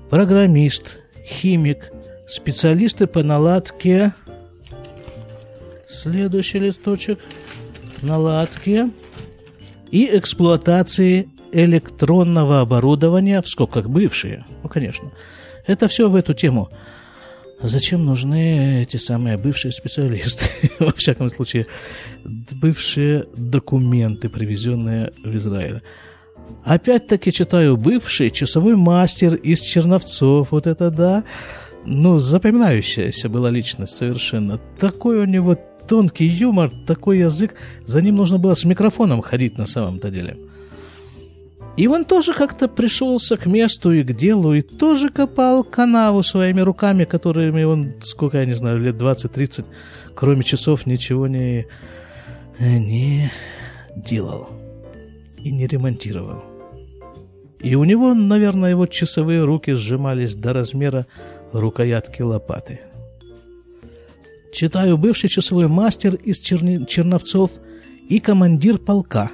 программист, 0.10 1.00
химик, 1.26 1.92
специалисты 2.28 3.08
по 3.08 3.24
наладке. 3.24 4.13
Следующий 5.88 6.60
листочек. 6.60 7.20
Наладке 8.02 8.89
и 9.91 10.10
эксплуатации 10.17 11.30
электронного 11.52 12.62
оборудования, 12.62 13.41
в 13.41 13.47
скобках 13.47 13.88
бывшие, 13.89 14.45
ну, 14.63 14.69
конечно. 14.69 15.12
Это 15.67 15.88
все 15.88 16.10
в 16.10 16.15
эту 16.15 16.34
тему. 16.34 16.69
Зачем 17.62 18.06
нужны 18.06 18.82
эти 18.84 18.97
самые 18.97 19.38
бывшие 19.38 19.71
специалисты? 19.71 20.45
Во 20.80 20.93
всяком 20.93 21.30
случае, 21.30 21.67
бывшие 22.23 23.25
документы, 23.36 24.30
привезенные 24.30 25.12
в 25.23 25.36
Израиль. 25.36 25.82
Опять-таки 26.63 27.32
читаю 27.32 27.75
бывший 27.75 28.30
часовой 28.30 28.75
мастер 28.75 29.36
из 29.36 29.62
Черновцов. 29.62 30.52
Вот 30.52 30.67
это 30.67 30.89
да. 30.89 31.23
Ну, 31.86 32.17
запоминающаяся 32.17 33.30
была 33.30 33.49
личность 33.49 33.95
совершенно. 33.95 34.60
Такой 34.80 35.17
у 35.19 35.25
него 35.25 35.58
тонкий 35.89 36.28
юмор, 36.28 36.71
такой 36.86 37.19
язык, 37.19 37.56
за 37.86 38.02
ним 38.02 38.15
нужно 38.15 38.38
было 38.38 38.54
с 38.54 38.63
микрофоном 38.63 39.21
ходить 39.21 39.58
на 39.58 39.65
самом-то 39.65 40.12
деле. 40.12 40.38
И 41.78 41.88
он 41.88 42.06
тоже 42.06 42.34
как-то 42.34 42.67
пришелся 42.67 43.38
к 43.38 43.47
месту 43.47 43.91
и 43.91 44.04
к 44.04 44.13
делу, 44.13 44.54
и 44.54 44.62
тоже 44.62 45.10
копал 45.10 45.63
канаву 45.63 46.21
своими 46.23 46.62
руками, 46.62 47.06
которыми 47.06 47.63
он, 47.63 47.93
сколько, 48.02 48.38
я 48.38 48.45
не 48.45 48.56
знаю, 48.56 48.80
лет 48.80 49.02
20-30, 49.02 49.65
кроме 50.13 50.43
часов, 50.43 50.86
ничего 50.86 51.28
не, 51.28 51.65
не 52.60 53.32
делал 53.95 54.49
и 55.38 55.52
не 55.52 55.67
ремонтировал. 55.67 56.43
И 57.60 57.75
у 57.75 57.84
него, 57.84 58.13
наверное, 58.13 58.69
его 58.69 58.86
часовые 58.86 59.43
руки 59.43 59.71
сжимались 59.71 60.36
до 60.36 60.54
размера 60.54 61.08
рукоятки 61.52 62.21
лопаты– 62.21 62.82
Читаю 64.52 64.98
бывший 64.98 65.30
часовой 65.30 65.68
мастер 65.68 66.16
из 66.16 66.40
Черни... 66.40 66.86
Черновцов 66.86 67.52
и 68.08 68.20
командир 68.20 68.80
полка. 68.80 69.32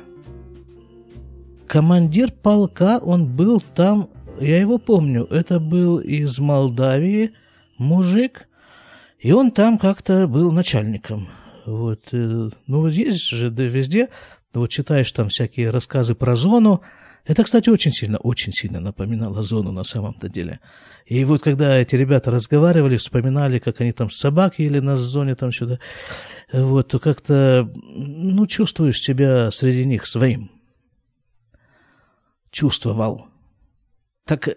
Командир 1.67 2.32
полка, 2.32 2.99
он 2.99 3.25
был 3.36 3.62
там, 3.62 4.10
я 4.39 4.60
его 4.60 4.78
помню, 4.78 5.25
это 5.25 5.60
был 5.60 5.99
из 5.99 6.38
Молдавии 6.38 7.32
мужик, 7.78 8.47
и 9.19 9.32
он 9.32 9.51
там 9.51 9.78
как-то 9.78 10.28
был 10.28 10.51
начальником. 10.51 11.28
Вот, 11.65 12.01
э, 12.12 12.49
ну, 12.67 12.88
есть 12.88 13.28
же 13.28 13.49
да, 13.49 13.63
везде, 13.63 14.10
вот 14.54 14.69
читаешь 14.69 15.12
там 15.12 15.30
всякие 15.30 15.71
рассказы 15.71 16.13
про 16.13 16.36
зону, 16.36 16.82
это, 17.25 17.43
кстати, 17.43 17.69
очень 17.69 17.91
сильно, 17.91 18.17
очень 18.19 18.53
сильно 18.53 18.79
напоминало 18.79 19.41
зону 19.41 19.71
на 19.71 19.83
самом-то 19.83 20.29
деле. 20.29 20.59
И 21.07 21.25
вот 21.25 21.41
когда 21.41 21.77
эти 21.77 21.95
ребята 21.95 22.29
разговаривали, 22.29 22.97
вспоминали, 22.97 23.57
как 23.57 23.81
они 23.81 23.91
там 23.93 24.11
собаки 24.11 24.61
или 24.61 24.79
на 24.79 24.95
зоне 24.95 25.35
там 25.35 25.51
сюда, 25.51 25.79
вот, 26.53 26.89
то 26.89 26.99
как-то, 26.99 27.71
ну, 27.75 28.45
чувствуешь 28.45 29.01
себя 29.01 29.49
среди 29.49 29.85
них 29.85 30.05
своим. 30.05 30.51
Чувствовал. 32.51 33.25
Так 34.25 34.49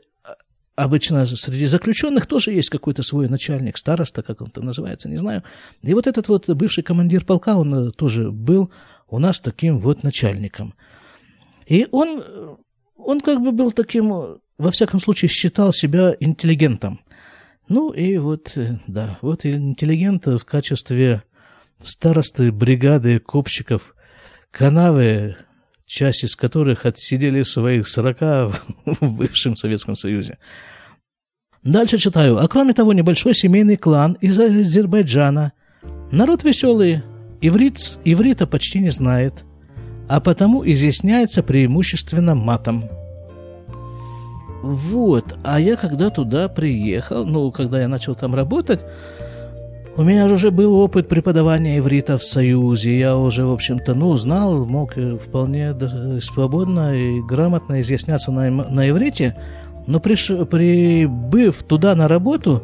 обычно 0.76 1.26
среди 1.26 1.66
заключенных 1.66 2.26
тоже 2.26 2.52
есть 2.52 2.68
какой-то 2.68 3.02
свой 3.02 3.28
начальник, 3.28 3.78
староста, 3.78 4.22
как 4.22 4.42
он 4.42 4.50
там 4.50 4.66
называется, 4.66 5.08
не 5.08 5.16
знаю. 5.16 5.42
И 5.82 5.94
вот 5.94 6.06
этот 6.06 6.28
вот 6.28 6.48
бывший 6.50 6.84
командир 6.84 7.24
полка, 7.24 7.56
он 7.56 7.92
тоже 7.92 8.30
был 8.30 8.70
у 9.08 9.18
нас 9.18 9.40
таким 9.40 9.78
вот 9.78 10.02
начальником– 10.02 10.74
и 11.68 11.86
он, 11.90 12.58
он 12.96 13.20
как 13.20 13.40
бы 13.40 13.52
был 13.52 13.72
таким, 13.72 14.08
во 14.58 14.70
всяком 14.70 15.00
случае, 15.00 15.28
считал 15.28 15.72
себя 15.72 16.16
интеллигентом. 16.18 17.00
Ну 17.68 17.90
и 17.90 18.16
вот, 18.16 18.56
да, 18.86 19.18
вот 19.20 19.44
интеллигент 19.44 20.26
в 20.26 20.44
качестве 20.44 21.22
старосты 21.82 22.50
бригады 22.50 23.18
копщиков 23.18 23.94
канавы, 24.50 25.36
часть 25.84 26.24
из 26.24 26.34
которых 26.34 26.86
отсидели 26.86 27.42
своих 27.42 27.86
сорока 27.86 28.50
в 28.86 29.12
бывшем 29.12 29.54
Советском 29.54 29.94
Союзе. 29.94 30.38
Дальше 31.62 31.98
читаю. 31.98 32.38
А 32.38 32.48
кроме 32.48 32.72
того, 32.72 32.94
небольшой 32.94 33.34
семейный 33.34 33.76
клан 33.76 34.16
из 34.20 34.40
Азербайджана 34.40 35.52
Народ 36.10 36.42
веселый, 36.42 37.02
иврит, 37.42 37.98
иврита 38.04 38.46
почти 38.46 38.78
не 38.78 38.88
знает, 38.88 39.44
а 40.08 40.20
потому 40.20 40.68
изъясняется 40.68 41.42
преимущественно 41.42 42.34
матом. 42.34 42.84
Вот, 44.62 45.36
а 45.44 45.60
я 45.60 45.76
когда 45.76 46.10
туда 46.10 46.48
приехал, 46.48 47.24
ну, 47.24 47.52
когда 47.52 47.80
я 47.80 47.88
начал 47.88 48.14
там 48.14 48.34
работать, 48.34 48.80
у 49.96 50.02
меня 50.02 50.28
же 50.28 50.34
уже 50.34 50.50
был 50.50 50.76
опыт 50.76 51.08
преподавания 51.08 51.78
иврита 51.78 52.18
в 52.18 52.22
Союзе. 52.22 52.96
Я 52.98 53.16
уже, 53.16 53.44
в 53.44 53.52
общем-то, 53.52 53.94
ну, 53.94 54.16
знал, 54.16 54.64
мог 54.64 54.94
вполне 54.94 55.74
свободно 56.20 56.94
и 56.94 57.20
грамотно 57.20 57.80
изъясняться 57.80 58.30
на, 58.30 58.48
на 58.48 58.88
иврите. 58.88 59.36
Но 59.88 59.98
приш, 59.98 60.30
прибыв 60.50 61.62
туда 61.64 61.94
на 61.96 62.06
работу, 62.06 62.62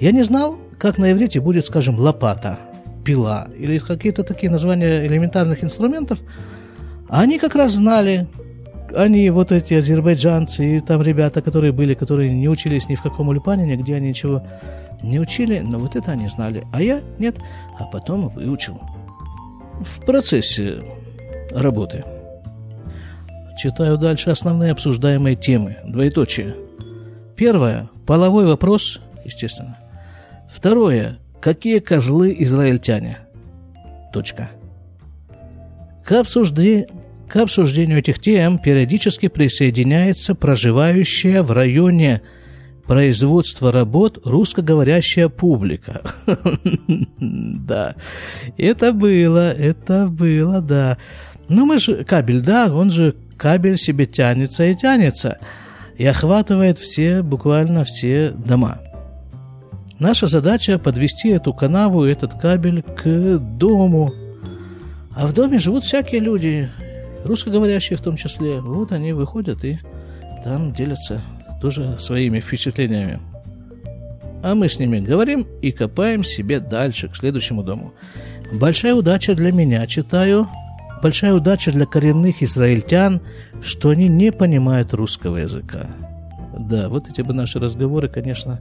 я 0.00 0.12
не 0.12 0.22
знал, 0.22 0.56
как 0.78 0.96
на 0.96 1.12
иврите 1.12 1.40
будет, 1.40 1.66
скажем, 1.66 1.98
лопата, 1.98 2.58
пила 3.04 3.48
или 3.58 3.78
какие-то 3.78 4.22
такие 4.22 4.50
названия 4.50 5.06
элементарных 5.06 5.62
инструментов. 5.62 6.20
Они 7.10 7.38
как 7.40 7.56
раз 7.56 7.72
знали, 7.72 8.28
они, 8.96 9.30
вот 9.30 9.50
эти 9.50 9.74
азербайджанцы 9.74 10.76
и 10.76 10.80
там 10.80 11.02
ребята, 11.02 11.42
которые 11.42 11.72
были, 11.72 11.94
которые 11.94 12.30
не 12.30 12.48
учились 12.48 12.88
ни 12.88 12.94
в 12.94 13.02
каком 13.02 13.28
ульпане, 13.28 13.66
нигде 13.66 13.96
они 13.96 14.10
ничего 14.10 14.42
не 15.02 15.18
учили, 15.18 15.58
но 15.58 15.78
вот 15.78 15.96
это 15.96 16.12
они 16.12 16.28
знали, 16.28 16.64
а 16.72 16.80
я 16.80 17.00
нет, 17.18 17.36
а 17.78 17.84
потом 17.84 18.28
выучил. 18.28 18.80
В 19.80 20.04
процессе 20.04 20.82
работы. 21.50 22.04
Читаю 23.58 23.98
дальше 23.98 24.30
основные 24.30 24.72
обсуждаемые 24.72 25.34
темы. 25.34 25.78
Двоеточие. 25.84 26.54
Первое. 27.36 27.88
Половой 28.06 28.46
вопрос, 28.46 29.00
естественно. 29.24 29.78
Второе. 30.48 31.18
Какие 31.40 31.80
козлы 31.80 32.36
израильтяне? 32.38 33.18
Точка. 34.12 34.50
К, 36.04 36.12
обсуждению, 36.12 36.88
к 37.30 37.36
обсуждению 37.36 38.00
этих 38.00 38.18
тем 38.18 38.58
периодически 38.58 39.28
присоединяется 39.28 40.34
проживающая 40.34 41.44
в 41.44 41.52
районе 41.52 42.22
производства 42.86 43.70
работ 43.70 44.18
русскоговорящая 44.24 45.28
публика. 45.28 46.02
Да, 47.20 47.94
это 48.58 48.92
было, 48.92 49.52
это 49.52 50.08
было, 50.08 50.60
да. 50.60 50.98
Ну, 51.48 51.66
мы 51.66 51.78
же, 51.78 52.02
кабель, 52.02 52.40
да, 52.40 52.74
он 52.74 52.90
же, 52.90 53.14
кабель 53.36 53.78
себе 53.78 54.06
тянется 54.06 54.64
и 54.64 54.74
тянется, 54.74 55.38
и 55.96 56.04
охватывает 56.04 56.78
все, 56.78 57.22
буквально 57.22 57.84
все 57.84 58.30
дома. 58.30 58.80
Наша 60.00 60.26
задача 60.26 60.80
подвести 60.80 61.28
эту 61.28 61.54
канаву, 61.54 62.02
этот 62.04 62.34
кабель 62.34 62.82
к 62.82 63.38
дому. 63.38 64.12
А 65.14 65.28
в 65.28 65.32
доме 65.32 65.60
живут 65.60 65.84
всякие 65.84 66.20
люди, 66.20 66.70
русскоговорящие 67.24 67.96
в 67.96 68.00
том 68.00 68.16
числе. 68.16 68.60
Вот 68.60 68.92
они 68.92 69.12
выходят 69.12 69.64
и 69.64 69.78
там 70.44 70.72
делятся 70.72 71.22
тоже 71.60 71.98
своими 71.98 72.40
впечатлениями. 72.40 73.20
А 74.42 74.54
мы 74.54 74.68
с 74.68 74.78
ними 74.78 75.00
говорим 75.00 75.46
и 75.60 75.70
копаем 75.70 76.24
себе 76.24 76.60
дальше, 76.60 77.08
к 77.08 77.16
следующему 77.16 77.62
дому. 77.62 77.92
Большая 78.52 78.94
удача 78.94 79.34
для 79.34 79.52
меня, 79.52 79.86
читаю. 79.86 80.48
Большая 81.02 81.34
удача 81.34 81.72
для 81.72 81.86
коренных 81.86 82.42
израильтян, 82.42 83.20
что 83.62 83.90
они 83.90 84.08
не 84.08 84.32
понимают 84.32 84.92
русского 84.92 85.38
языка. 85.38 85.88
Да, 86.58 86.88
вот 86.88 87.08
эти 87.08 87.22
бы 87.22 87.32
наши 87.32 87.58
разговоры, 87.58 88.08
конечно, 88.08 88.60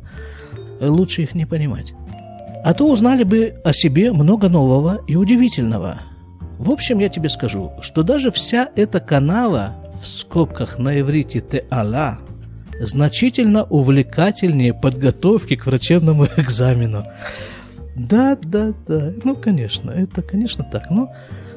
лучше 0.80 1.24
их 1.24 1.34
не 1.34 1.46
понимать. 1.46 1.94
А 2.64 2.74
то 2.74 2.90
узнали 2.90 3.24
бы 3.24 3.56
о 3.64 3.74
себе 3.74 4.12
много 4.12 4.50
нового 4.50 5.02
и 5.08 5.16
удивительного. 5.16 6.02
В 6.60 6.72
общем, 6.72 7.00
я 7.00 7.08
тебе 7.08 7.30
скажу, 7.30 7.72
что 7.82 8.04
даже 8.04 8.32
вся 8.32 8.70
эта 8.76 9.00
канава 9.00 9.78
в 10.02 10.06
скобках 10.06 10.78
на 10.78 11.00
иврите 11.00 11.40
«те-ала» 11.40 12.20
значительно 12.82 13.64
увлекательнее 13.64 14.74
подготовки 14.74 15.56
к 15.56 15.66
врачебному 15.66 16.26
экзамену. 16.36 17.06
Да, 17.96 18.38
да, 18.44 18.74
да. 18.86 19.14
Ну, 19.24 19.38
конечно, 19.38 19.92
это, 19.92 20.22
конечно, 20.22 20.66
так. 20.70 20.90
Ну, 20.90 21.10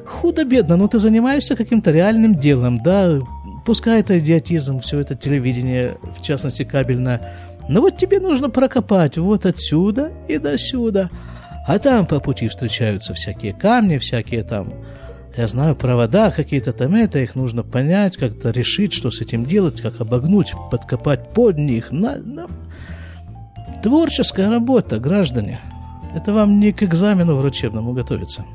худо-бедно, 0.05 0.77
но 0.77 0.87
ты 0.87 0.99
занимаешься 0.99 1.57
каким-то 1.57 1.91
реальным 1.91 2.39
делом, 2.39 2.81
да, 2.81 3.19
пускай 3.65 3.99
это 3.99 4.17
идиотизм, 4.19 4.79
все 4.79 5.01
это 5.01 5.15
телевидение, 5.15 5.97
в 6.17 6.21
частности, 6.21 6.63
кабельное, 6.63 7.35
но 7.67 7.81
вот 7.81 7.97
тебе 7.97 8.21
нужно 8.21 8.49
прокопать 8.49 9.17
вот 9.17 9.45
отсюда 9.45 10.13
и 10.29 10.37
до 10.37 10.57
сюда, 10.57 11.09
а 11.67 11.79
там 11.79 12.05
по 12.05 12.19
пути 12.19 12.47
встречаются 12.47 13.13
всякие 13.13 13.53
камни, 13.53 13.97
всякие 13.97 14.43
там 14.43 14.73
я 15.35 15.47
знаю, 15.47 15.75
провода 15.75 16.29
какие-то 16.29 16.73
там, 16.73 16.93
это 16.93 17.19
их 17.19 17.33
нужно 17.35 17.63
понять, 17.63 18.17
как-то 18.17 18.51
решить, 18.51 18.93
что 18.93 19.09
с 19.09 19.19
этим 19.21 19.45
делать, 19.45 19.81
как 19.81 19.99
обогнуть, 19.99 20.53
подкопать 20.69 21.31
под 21.31 21.57
них. 21.57 21.91
На, 21.91 22.17
на... 22.17 22.47
Творческая 23.81 24.49
работа, 24.49 24.99
граждане. 24.99 25.59
Это 26.15 26.33
вам 26.33 26.59
не 26.59 26.71
к 26.71 26.83
экзамену 26.83 27.35
врачебному 27.35 27.93
готовиться. 27.93 28.45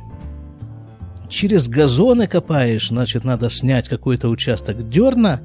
Через 1.29 1.69
газоны 1.69 2.29
копаешь, 2.29 2.89
значит, 2.89 3.25
надо 3.25 3.51
снять 3.51 3.89
какой-то 3.89 4.29
участок 4.29 4.89
дерна, 4.89 5.41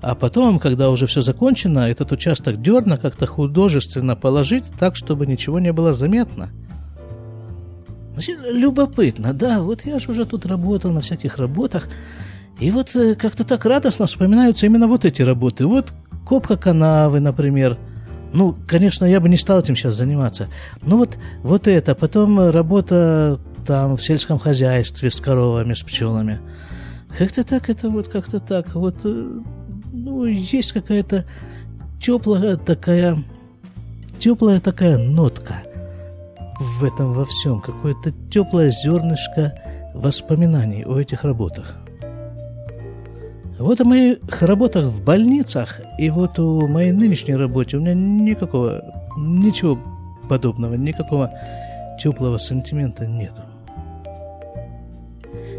а 0.00 0.14
потом, 0.14 0.58
когда 0.58 0.88
уже 0.88 1.06
все 1.06 1.20
закончено, 1.20 1.80
этот 1.80 2.10
участок 2.12 2.60
дерна 2.62 2.96
как-то 2.96 3.26
художественно 3.26 4.16
положить 4.16 4.64
так, 4.80 4.96
чтобы 4.96 5.26
ничего 5.26 5.60
не 5.60 5.72
было 5.72 5.92
заметно– 5.92 6.48
Любопытно, 8.16 9.32
да, 9.32 9.60
вот 9.60 9.86
я 9.86 9.98
же 9.98 10.10
уже 10.10 10.26
тут 10.26 10.44
работал 10.44 10.92
на 10.92 11.00
всяких 11.00 11.38
работах, 11.38 11.88
и 12.60 12.70
вот 12.70 12.94
э, 12.94 13.14
как-то 13.14 13.44
так 13.44 13.64
радостно 13.64 14.06
вспоминаются 14.06 14.66
именно 14.66 14.86
вот 14.86 15.04
эти 15.04 15.22
работы. 15.22 15.66
Вот 15.66 15.92
копка 16.26 16.56
канавы, 16.56 17.20
например. 17.20 17.78
Ну, 18.32 18.56
конечно, 18.66 19.04
я 19.04 19.20
бы 19.20 19.28
не 19.28 19.36
стал 19.36 19.60
этим 19.60 19.76
сейчас 19.76 19.96
заниматься. 19.96 20.48
Но 20.82 20.98
вот, 20.98 21.18
вот 21.42 21.66
это, 21.66 21.94
потом 21.94 22.50
работа 22.50 23.40
там 23.66 23.96
в 23.96 24.02
сельском 24.02 24.38
хозяйстве 24.38 25.10
с 25.10 25.20
коровами, 25.20 25.74
с 25.74 25.82
пчелами. 25.82 26.40
Как-то 27.16 27.44
так, 27.44 27.68
это 27.68 27.88
вот 27.88 28.08
как-то 28.08 28.40
так. 28.40 28.74
Вот, 28.74 28.96
э, 29.04 29.40
ну, 29.92 30.24
есть 30.26 30.72
какая-то 30.72 31.24
теплая 32.00 32.56
такая, 32.56 33.24
теплая 34.18 34.60
такая 34.60 34.98
нотка– 34.98 35.62
в 36.62 36.84
этом 36.84 37.12
во 37.12 37.24
всем 37.24 37.60
какое-то 37.60 38.12
теплое 38.30 38.70
зернышко 38.70 39.54
воспоминаний 39.94 40.84
о 40.84 40.98
этих 40.98 41.24
работах. 41.24 41.76
Вот 43.58 43.80
о 43.80 43.84
моих 43.84 44.18
работах 44.40 44.86
в 44.86 45.04
больницах 45.04 45.80
и 45.98 46.10
вот 46.10 46.38
о 46.38 46.66
моей 46.66 46.92
нынешней 46.92 47.34
работе 47.34 47.76
у 47.76 47.80
меня 47.80 47.94
никакого, 47.94 48.82
ничего 49.16 49.78
подобного, 50.28 50.74
никакого 50.74 51.30
теплого 52.00 52.38
сантимента 52.38 53.06
нету. 53.06 53.42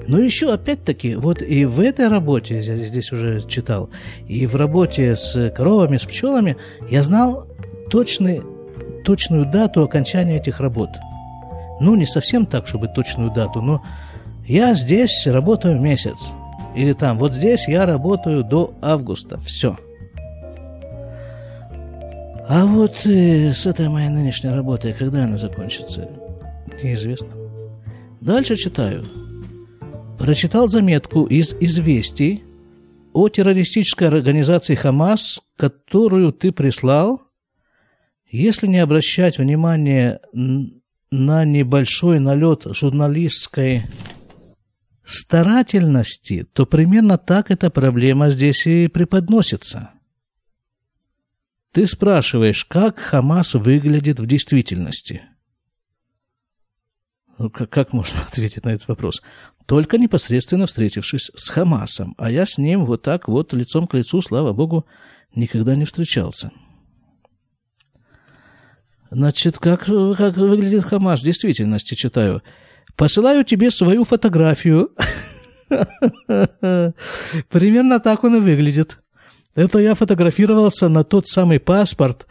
Но 0.07 0.19
еще 0.19 0.51
опять-таки, 0.51 1.15
вот 1.15 1.41
и 1.41 1.63
в 1.65 1.79
этой 1.79 2.09
работе, 2.09 2.59
я 2.59 2.75
здесь 2.75 3.11
уже 3.13 3.41
читал, 3.47 3.89
и 4.27 4.45
в 4.47 4.55
работе 4.55 5.15
с 5.15 5.49
коровами, 5.55 5.97
с 5.97 6.03
пчелами, 6.03 6.57
я 6.89 7.03
знал 7.03 7.47
точный 7.89 8.41
точную 9.03 9.45
дату 9.45 9.83
окончания 9.83 10.37
этих 10.37 10.59
работ. 10.59 10.89
Ну, 11.79 11.95
не 11.95 12.05
совсем 12.05 12.45
так, 12.45 12.67
чтобы 12.67 12.87
точную 12.87 13.31
дату, 13.31 13.61
но 13.61 13.83
я 14.45 14.73
здесь 14.73 15.27
работаю 15.27 15.79
месяц. 15.79 16.31
Или 16.75 16.93
там, 16.93 17.19
вот 17.19 17.33
здесь 17.33 17.67
я 17.67 17.85
работаю 17.85 18.43
до 18.43 18.73
августа. 18.81 19.39
Все. 19.39 19.77
А 22.47 22.65
вот 22.65 23.05
э, 23.05 23.53
с 23.53 23.65
этой 23.65 23.89
моей 23.89 24.09
нынешней 24.09 24.49
работой, 24.49 24.93
когда 24.93 25.23
она 25.23 25.37
закончится, 25.37 26.09
неизвестно. 26.81 27.29
Дальше 28.21 28.55
читаю. 28.55 29.05
Прочитал 30.19 30.67
заметку 30.67 31.23
из 31.23 31.53
«Известий» 31.59 32.43
о 33.13 33.29
террористической 33.29 34.07
организации 34.07 34.75
«Хамас», 34.75 35.41
которую 35.57 36.33
ты 36.33 36.51
прислал– 36.51 37.21
если 38.37 38.65
не 38.65 38.79
обращать 38.79 39.37
внимания 39.37 40.19
на 41.11 41.45
небольшой 41.45 42.19
налет 42.19 42.63
журналистской 42.65 43.83
старательности, 45.03 46.47
то 46.53 46.65
примерно 46.65 47.19
так 47.19 47.51
эта 47.51 47.69
проблема 47.69 48.31
здесь 48.31 48.65
и 48.65 48.87
преподносится. 48.87 49.91
Ты 51.73 51.85
спрашиваешь, 51.85 52.65
как 52.65 52.97
Хамас 52.97 53.53
выглядит 53.53 54.19
в 54.19 54.25
действительности? 54.25 55.23
Ну, 57.37 57.51
как, 57.51 57.69
как 57.69 57.93
можно 57.93 58.19
ответить 58.27 58.63
на 58.63 58.69
этот 58.69 58.87
вопрос? 58.87 59.21
Только 59.67 59.99
непосредственно 59.99 60.65
встретившись 60.65 61.29
с 61.35 61.49
Хамасом, 61.49 62.15
а 62.17 62.31
я 62.31 62.47
с 62.47 62.57
ним 62.57 62.85
вот 62.85 63.03
так 63.03 63.27
вот 63.27 63.53
лицом 63.53 63.85
к 63.85 63.93
лицу, 63.93 64.21
слава 64.21 64.53
богу, 64.53 64.87
никогда 65.35 65.75
не 65.75 65.85
встречался. 65.85 66.51
Значит, 69.13 69.59
как, 69.59 69.85
как 69.85 70.37
выглядит 70.37 70.85
Хамаш? 70.85 71.21
В 71.21 71.25
действительности 71.25 71.93
читаю. 71.93 72.41
Посылаю 72.95 73.43
тебе 73.43 73.69
свою 73.69 74.05
фотографию. 74.05 74.89
Примерно 77.49 77.99
так 77.99 78.23
он 78.23 78.37
и 78.37 78.39
выглядит. 78.39 78.99
Это 79.55 79.77
я 79.79 79.93
фотографировался 79.93 80.89
на 80.89 81.03
тот 81.03 81.27
самый 81.27 81.59
паспорт 81.59 82.25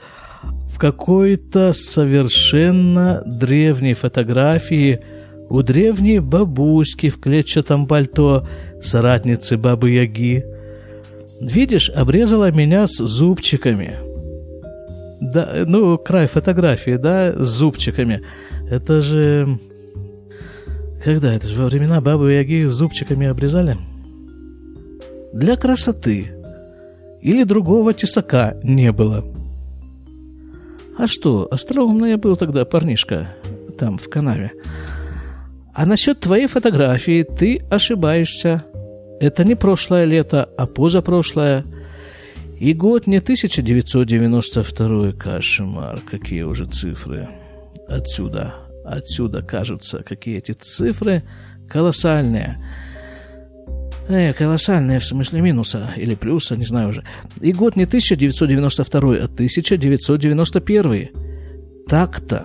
в 0.69 0.79
какой-то 0.79 1.73
совершенно 1.73 3.23
древней 3.25 3.95
фотографии 3.95 5.01
у 5.49 5.63
древней 5.63 6.19
бабушки 6.19 7.11
в 7.11 7.21
клетчатом 7.21 7.87
пальто, 7.87 8.49
соратницы 8.81 9.57
Бабы 9.57 9.91
Яги. 9.91 10.45
Видишь, 11.41 11.91
обрезала 11.91 12.51
меня 12.51 12.87
с 12.89 12.97
зубчиками. 12.97 14.12
Да, 15.23 15.65
ну, 15.67 15.99
край 15.99 16.27
фотографии, 16.27 16.97
да, 16.97 17.33
с 17.33 17.47
зубчиками. 17.47 18.23
Это 18.69 19.01
же... 19.01 19.57
Когда? 21.05 21.33
Это 21.33 21.47
же 21.47 21.63
во 21.63 21.69
времена 21.69 22.01
Бабы 22.01 22.33
Яги 22.33 22.67
с 22.67 22.73
зубчиками 22.73 23.29
обрезали? 23.29 23.77
Для 25.33 25.57
красоты 25.57 26.33
или 27.21 27.45
другого 27.45 27.95
тесака 27.95 28.57
не 28.65 28.91
было. 28.91 29.25
А 30.99 31.07
что, 31.07 31.47
остроумный 31.53 32.17
был 32.17 32.37
тогда 32.37 32.65
парнишка 32.65 33.37
там, 33.79 33.99
в 33.99 34.09
канаве. 34.11 34.51
А 35.73 35.87
насчет 35.87 36.19
твоей 36.19 36.49
фотографии 36.49 37.23
ты 37.23 37.63
ошибаешься. 37.71 38.65
Это 39.21 39.45
не 39.45 39.55
прошлое 39.55 40.05
лето, 40.05 40.49
а 40.57 40.67
позапрошлое. 40.67 41.65
И 42.63 42.75
год 42.75 43.09
не 43.09 43.17
1992, 43.17 45.13
кошмар, 45.15 45.99
какие 46.09 46.43
уже 46.43 46.67
цифры. 46.67 47.29
Отсюда, 47.89 48.55
отсюда 48.85 49.43
кажутся, 49.43 50.05
какие 50.05 50.39
эти 50.39 50.53
цифры 50.53 51.25
колоссальные. 51.69 52.65
Э, 54.09 54.33
колоссальные 54.33 55.01
в 55.01 55.05
смысле 55.05 55.41
минуса 55.41 55.93
или 55.97 56.15
плюса, 56.15 56.57
не 56.57 56.65
знаю 56.65 56.91
уже. 56.91 57.03
И 57.41 57.53
год 57.53 57.75
не 57.75 57.83
1992, 57.83 59.17
а 59.17 59.25
1991. 59.25 61.09
Так-то. 61.89 62.45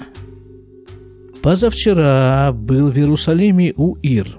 Позавчера 1.43 2.51
был 2.53 2.89
в 2.89 2.97
Иерусалиме 2.97 3.71
у 3.77 3.93
Ир. 3.97 4.35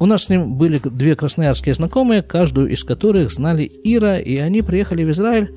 У 0.00 0.06
нас 0.06 0.24
с 0.24 0.28
ним 0.30 0.54
были 0.54 0.78
две 0.82 1.14
красноярские 1.14 1.74
знакомые, 1.74 2.22
каждую 2.22 2.70
из 2.70 2.84
которых 2.84 3.30
знали 3.30 3.70
Ира, 3.84 4.18
и 4.18 4.38
они 4.38 4.62
приехали 4.62 5.04
в 5.04 5.10
Израиль. 5.10 5.54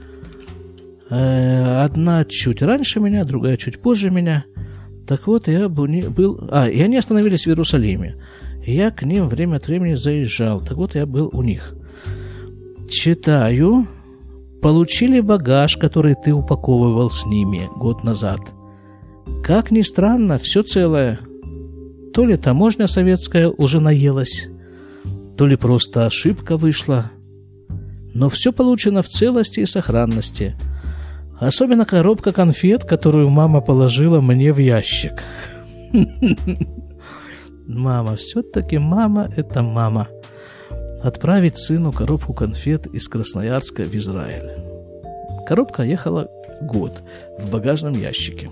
Э, 1.09 1.81
одна 1.81 2.25
чуть 2.25 2.61
раньше 2.61 2.99
меня, 2.99 3.23
другая 3.23 3.55
чуть 3.55 3.79
позже 3.79 4.11
меня. 4.11 4.43
Так 5.07 5.27
вот, 5.27 5.47
я 5.47 5.69
был... 5.69 6.49
А, 6.51 6.67
и 6.67 6.81
они 6.81 6.97
остановились 6.97 7.45
в 7.45 7.47
Иерусалиме. 7.47 8.17
Я 8.65 8.91
к 8.91 9.03
ним 9.03 9.29
время 9.29 9.55
от 9.57 9.67
времени 9.67 9.93
заезжал. 9.93 10.59
Так 10.59 10.77
вот, 10.77 10.93
я 10.93 11.05
был 11.05 11.29
у 11.31 11.41
них. 11.41 11.73
Читаю. 12.89 13.87
Получили 14.61 15.21
багаж, 15.21 15.77
который 15.77 16.15
ты 16.15 16.33
упаковывал 16.33 17.09
с 17.09 17.25
ними 17.25 17.69
год 17.77 18.03
назад. 18.03 18.39
Как 19.41 19.71
ни 19.71 19.81
странно, 19.81 20.37
все 20.37 20.63
целое. 20.63 21.19
То 22.13 22.25
ли 22.25 22.37
таможня 22.37 22.87
советская 22.87 23.49
уже 23.49 23.79
наелась, 23.79 24.47
то 25.35 25.47
ли 25.47 25.55
просто 25.55 26.05
ошибка 26.05 26.57
вышла. 26.57 27.11
Но 28.13 28.29
все 28.29 28.53
получено 28.53 29.01
в 29.01 29.07
целости 29.07 29.61
и 29.61 29.65
сохранности. 29.65 30.55
Особенно 31.39 31.85
коробка 31.85 32.31
конфет, 32.31 32.83
которую 32.83 33.29
мама 33.29 33.61
положила 33.61 34.21
мне 34.21 34.53
в 34.53 34.59
ящик. 34.59 35.23
Мама, 37.65 38.17
все-таки 38.17 38.77
мама– 38.77 39.31
это 39.37 39.61
мама. 39.61 40.09
Отправить 41.01 41.57
сыну 41.57 41.93
коробку 41.93 42.33
конфет 42.33 42.87
из 42.87 43.07
Красноярска 43.07 43.83
в 43.83 43.95
Израиль. 43.95 44.51
Коробка 45.47 45.83
ехала 45.83 46.29
год 46.61 47.03
в 47.39 47.49
багажном 47.49 47.93
ящике. 47.93 48.49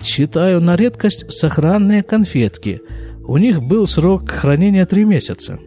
Читаю 0.00 0.60
на 0.60 0.76
редкость 0.76 1.30
сохранные 1.30 2.02
конфетки. 2.02 2.80
У 3.26 3.36
них 3.36 3.62
был 3.62 3.86
срок 3.86 4.30
хранения 4.30 4.86
три 4.86 5.04
месяца. 5.04 5.58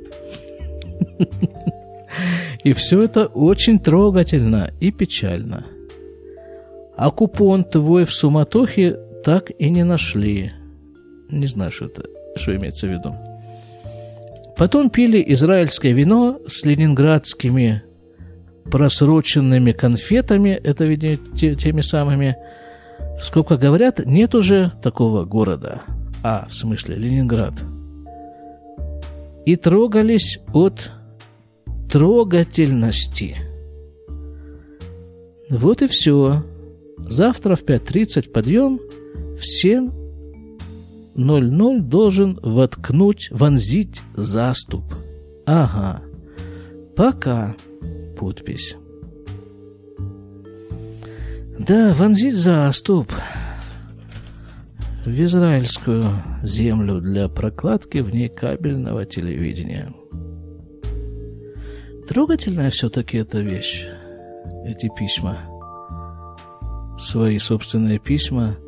И 2.63 2.73
все 2.73 3.01
это 3.01 3.27
очень 3.27 3.79
трогательно 3.79 4.71
и 4.79 4.91
печально. 4.91 5.65
А 6.95 7.11
купон 7.11 7.63
твой 7.63 8.05
в 8.05 8.13
суматохе 8.13 8.97
так 9.23 9.51
и 9.57 9.69
не 9.69 9.83
нашли. 9.83 10.51
Не 11.29 11.47
знаю, 11.47 11.71
что 11.71 11.85
это 11.85 12.03
что 12.35 12.55
имеется 12.55 12.87
в 12.87 12.91
виду. 12.91 13.15
Потом 14.57 14.89
пили 14.89 15.23
израильское 15.27 15.93
вино 15.93 16.39
с 16.47 16.63
ленинградскими 16.65 17.83
просроченными 18.71 19.71
конфетами, 19.71 20.49
это, 20.49 20.85
видимо, 20.85 21.17
те, 21.35 21.55
теми 21.55 21.81
самыми. 21.81 22.35
Сколько 23.19 23.57
говорят, 23.57 24.05
нет 24.05 24.35
уже 24.35 24.71
такого 24.81 25.25
города. 25.25 25.81
А, 26.23 26.47
в 26.49 26.53
смысле, 26.53 26.95
Ленинград. 26.95 27.53
И 29.45 29.55
трогались 29.55 30.39
от 30.53 30.91
трогательности. 31.91 33.37
Вот 35.49 35.81
и 35.81 35.87
все. 35.87 36.43
Завтра 36.97 37.55
в 37.55 37.63
5.30 37.63 38.29
подъем. 38.31 38.79
Всем 39.37 39.93
00 41.15 41.81
должен 41.81 42.39
воткнуть, 42.41 43.29
вонзить 43.31 44.01
заступ. 44.15 44.83
Ага. 45.45 46.01
Пока. 46.95 47.55
Подпись. 48.17 48.77
Да, 51.67 51.93
вонзить 51.93 52.35
заступ 52.35 53.11
в 55.05 55.23
израильскую 55.23 56.03
землю 56.43 56.99
для 57.01 57.27
прокладки 57.29 57.99
в 57.99 58.13
ней 58.13 58.29
кабельного 58.29 59.05
телевидения. 59.05 59.93
Трогательная 62.07 62.69
все-таки 62.69 63.17
эта 63.17 63.39
вещь, 63.39 63.85
эти 64.65 64.89
письма. 64.97 65.39
Свои 66.97 67.39
собственные 67.39 67.99
письма– 67.99 68.57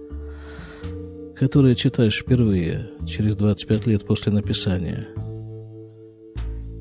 которые 1.36 1.75
читаешь 1.75 2.21
впервые, 2.21 2.89
через 3.05 3.36
25 3.36 3.88
лет 3.88 4.05
после 4.05 4.31
написания. 4.31 5.08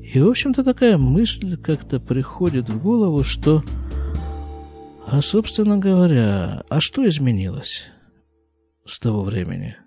И, 0.01 0.19
в 0.19 0.29
общем-то, 0.29 0.63
такая 0.63 0.97
мысль 0.97 1.57
как-то 1.57 1.99
приходит 1.99 2.69
в 2.69 2.81
голову, 2.81 3.23
что, 3.23 3.63
а, 5.05 5.21
собственно 5.21 5.77
говоря, 5.77 6.63
а 6.69 6.79
что 6.81 7.07
изменилось 7.07 7.89
с 8.85 8.99
того 8.99 9.23
времени? 9.23 9.77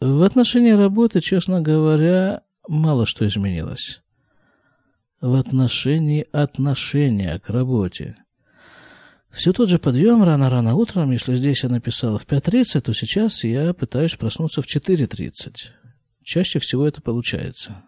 В 0.00 0.22
отношении 0.22 0.72
работы, 0.72 1.20
честно 1.20 1.60
говоря, 1.60 2.42
мало 2.68 3.06
что 3.06 3.26
изменилось. 3.26 4.02
В 5.20 5.34
отношении 5.34 6.26
отношения 6.32 7.38
к 7.38 7.48
работе– 7.48 8.16
все 9.32 9.54
тот 9.54 9.68
же 9.70 9.78
подъем 9.78 10.22
рано-рано 10.22 10.74
утром. 10.74 11.10
Если 11.10 11.34
здесь 11.34 11.62
я 11.62 11.70
написал 11.70 12.18
в 12.18 12.26
5.30, 12.26 12.82
то 12.82 12.92
сейчас 12.92 13.44
я 13.44 13.72
пытаюсь 13.72 14.14
проснуться 14.14 14.60
в 14.60 14.66
4.30. 14.66 15.70
Чаще 16.22 16.58
всего 16.58 16.86
это 16.86 17.00
получается. 17.00 17.82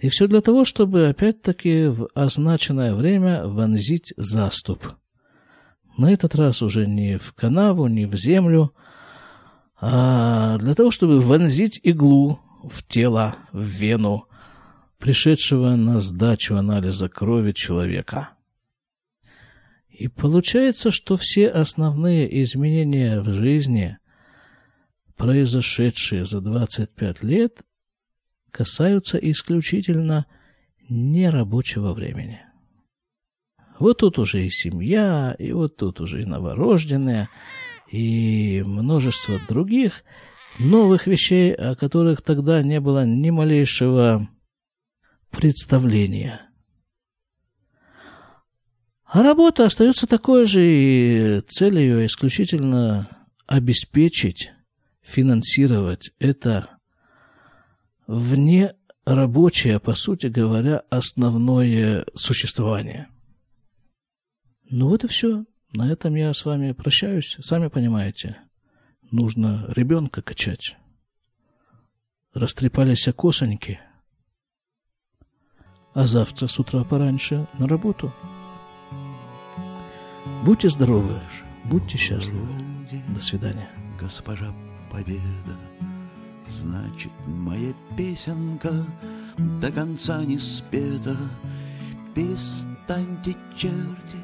И 0.00 0.08
все 0.08 0.28
для 0.28 0.40
того, 0.40 0.64
чтобы 0.64 1.08
опять-таки 1.08 1.86
в 1.86 2.08
означенное 2.14 2.94
время 2.94 3.46
вонзить 3.46 4.14
заступ. 4.16 4.86
На 5.96 6.12
этот 6.12 6.36
раз 6.36 6.62
уже 6.62 6.86
не 6.86 7.18
в 7.18 7.32
канаву, 7.32 7.88
не 7.88 8.06
в 8.06 8.14
землю, 8.14 8.72
а 9.80 10.58
для 10.58 10.74
того, 10.74 10.92
чтобы 10.92 11.20
вонзить 11.20 11.80
иглу 11.82 12.40
в 12.62 12.86
тело, 12.86 13.36
в 13.52 13.62
вену, 13.62 14.26
пришедшего 14.98 15.74
на 15.74 15.98
сдачу 15.98 16.56
анализа 16.56 17.08
крови 17.08 17.52
человека. 17.52 18.30
И 19.88 20.06
получается, 20.06 20.92
что 20.92 21.16
все 21.16 21.48
основные 21.48 22.42
изменения 22.42 23.20
в 23.20 23.32
жизни, 23.32 23.98
произошедшие 25.16 26.24
за 26.24 26.40
25 26.40 27.24
лет, 27.24 27.62
касаются 28.58 29.18
исключительно 29.18 30.26
нерабочего 30.88 31.92
времени. 31.92 32.40
Вот 33.78 33.98
тут 33.98 34.18
уже 34.18 34.44
и 34.44 34.50
семья, 34.50 35.36
и 35.38 35.52
вот 35.52 35.76
тут 35.76 36.00
уже 36.00 36.22
и 36.22 36.24
новорожденные, 36.24 37.28
и 37.88 38.64
множество 38.66 39.38
других 39.48 40.02
новых 40.58 41.06
вещей, 41.06 41.54
о 41.54 41.76
которых 41.76 42.20
тогда 42.20 42.60
не 42.64 42.80
было 42.80 43.06
ни 43.06 43.30
малейшего 43.30 44.28
представления– 45.30 46.42
А 49.10 49.22
работа 49.22 49.64
остается 49.64 50.06
такой 50.06 50.44
же, 50.46 50.60
и 50.62 51.40
цель 51.46 51.78
ее 51.78 52.06
исключительно 52.06 53.08
обеспечить, 53.46 54.50
финансировать 55.00 56.10
это 56.18 56.77
вне 58.08 58.74
рабочее, 59.04 59.78
по 59.78 59.94
сути 59.94 60.26
говоря, 60.26 60.82
основное 60.90 62.04
существование. 62.14 63.08
Ну 64.70 64.88
вот 64.88 65.04
и 65.04 65.06
все. 65.06 65.44
На 65.72 65.92
этом 65.92 66.14
я 66.14 66.32
с 66.32 66.44
вами 66.44 66.72
прощаюсь. 66.72 67.36
Сами 67.40 67.68
понимаете, 67.68 68.38
нужно 69.10 69.66
ребенка 69.68 70.22
качать. 70.22 70.76
Растрепались 72.32 73.08
косоньки. 73.16 73.78
А 75.94 76.06
завтра 76.06 76.46
с 76.46 76.58
утра 76.58 76.84
пораньше 76.84 77.46
на 77.58 77.68
работу. 77.68 78.12
Будьте 80.44 80.68
здоровы, 80.68 81.20
будьте 81.64 81.98
счастливы. 81.98 82.46
До 83.14 83.20
свидания. 83.20 83.68
Госпожа 84.00 84.54
Победа, 84.90 85.58
значит, 86.50 87.12
моя 87.26 87.72
песенка 87.96 88.72
до 89.60 89.70
конца 89.70 90.24
не 90.24 90.38
спета. 90.38 91.16
Перестаньте, 92.14 93.36
черти, 93.56 94.18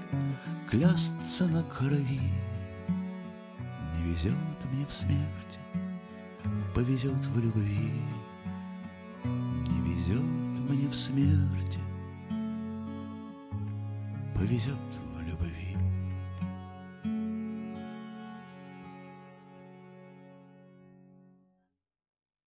клясться 0.68 1.46
на 1.46 1.62
крови. 1.62 2.20
Не 3.94 4.10
везет 4.10 4.34
мне 4.72 4.84
в 4.86 4.92
смерти, 4.92 5.58
повезет 6.74 7.14
в 7.14 7.40
любви. 7.40 7.92
Не 9.24 9.80
везет 9.80 10.22
мне 10.68 10.88
в 10.88 10.94
смерти, 10.94 11.78
повезет. 14.34 15.03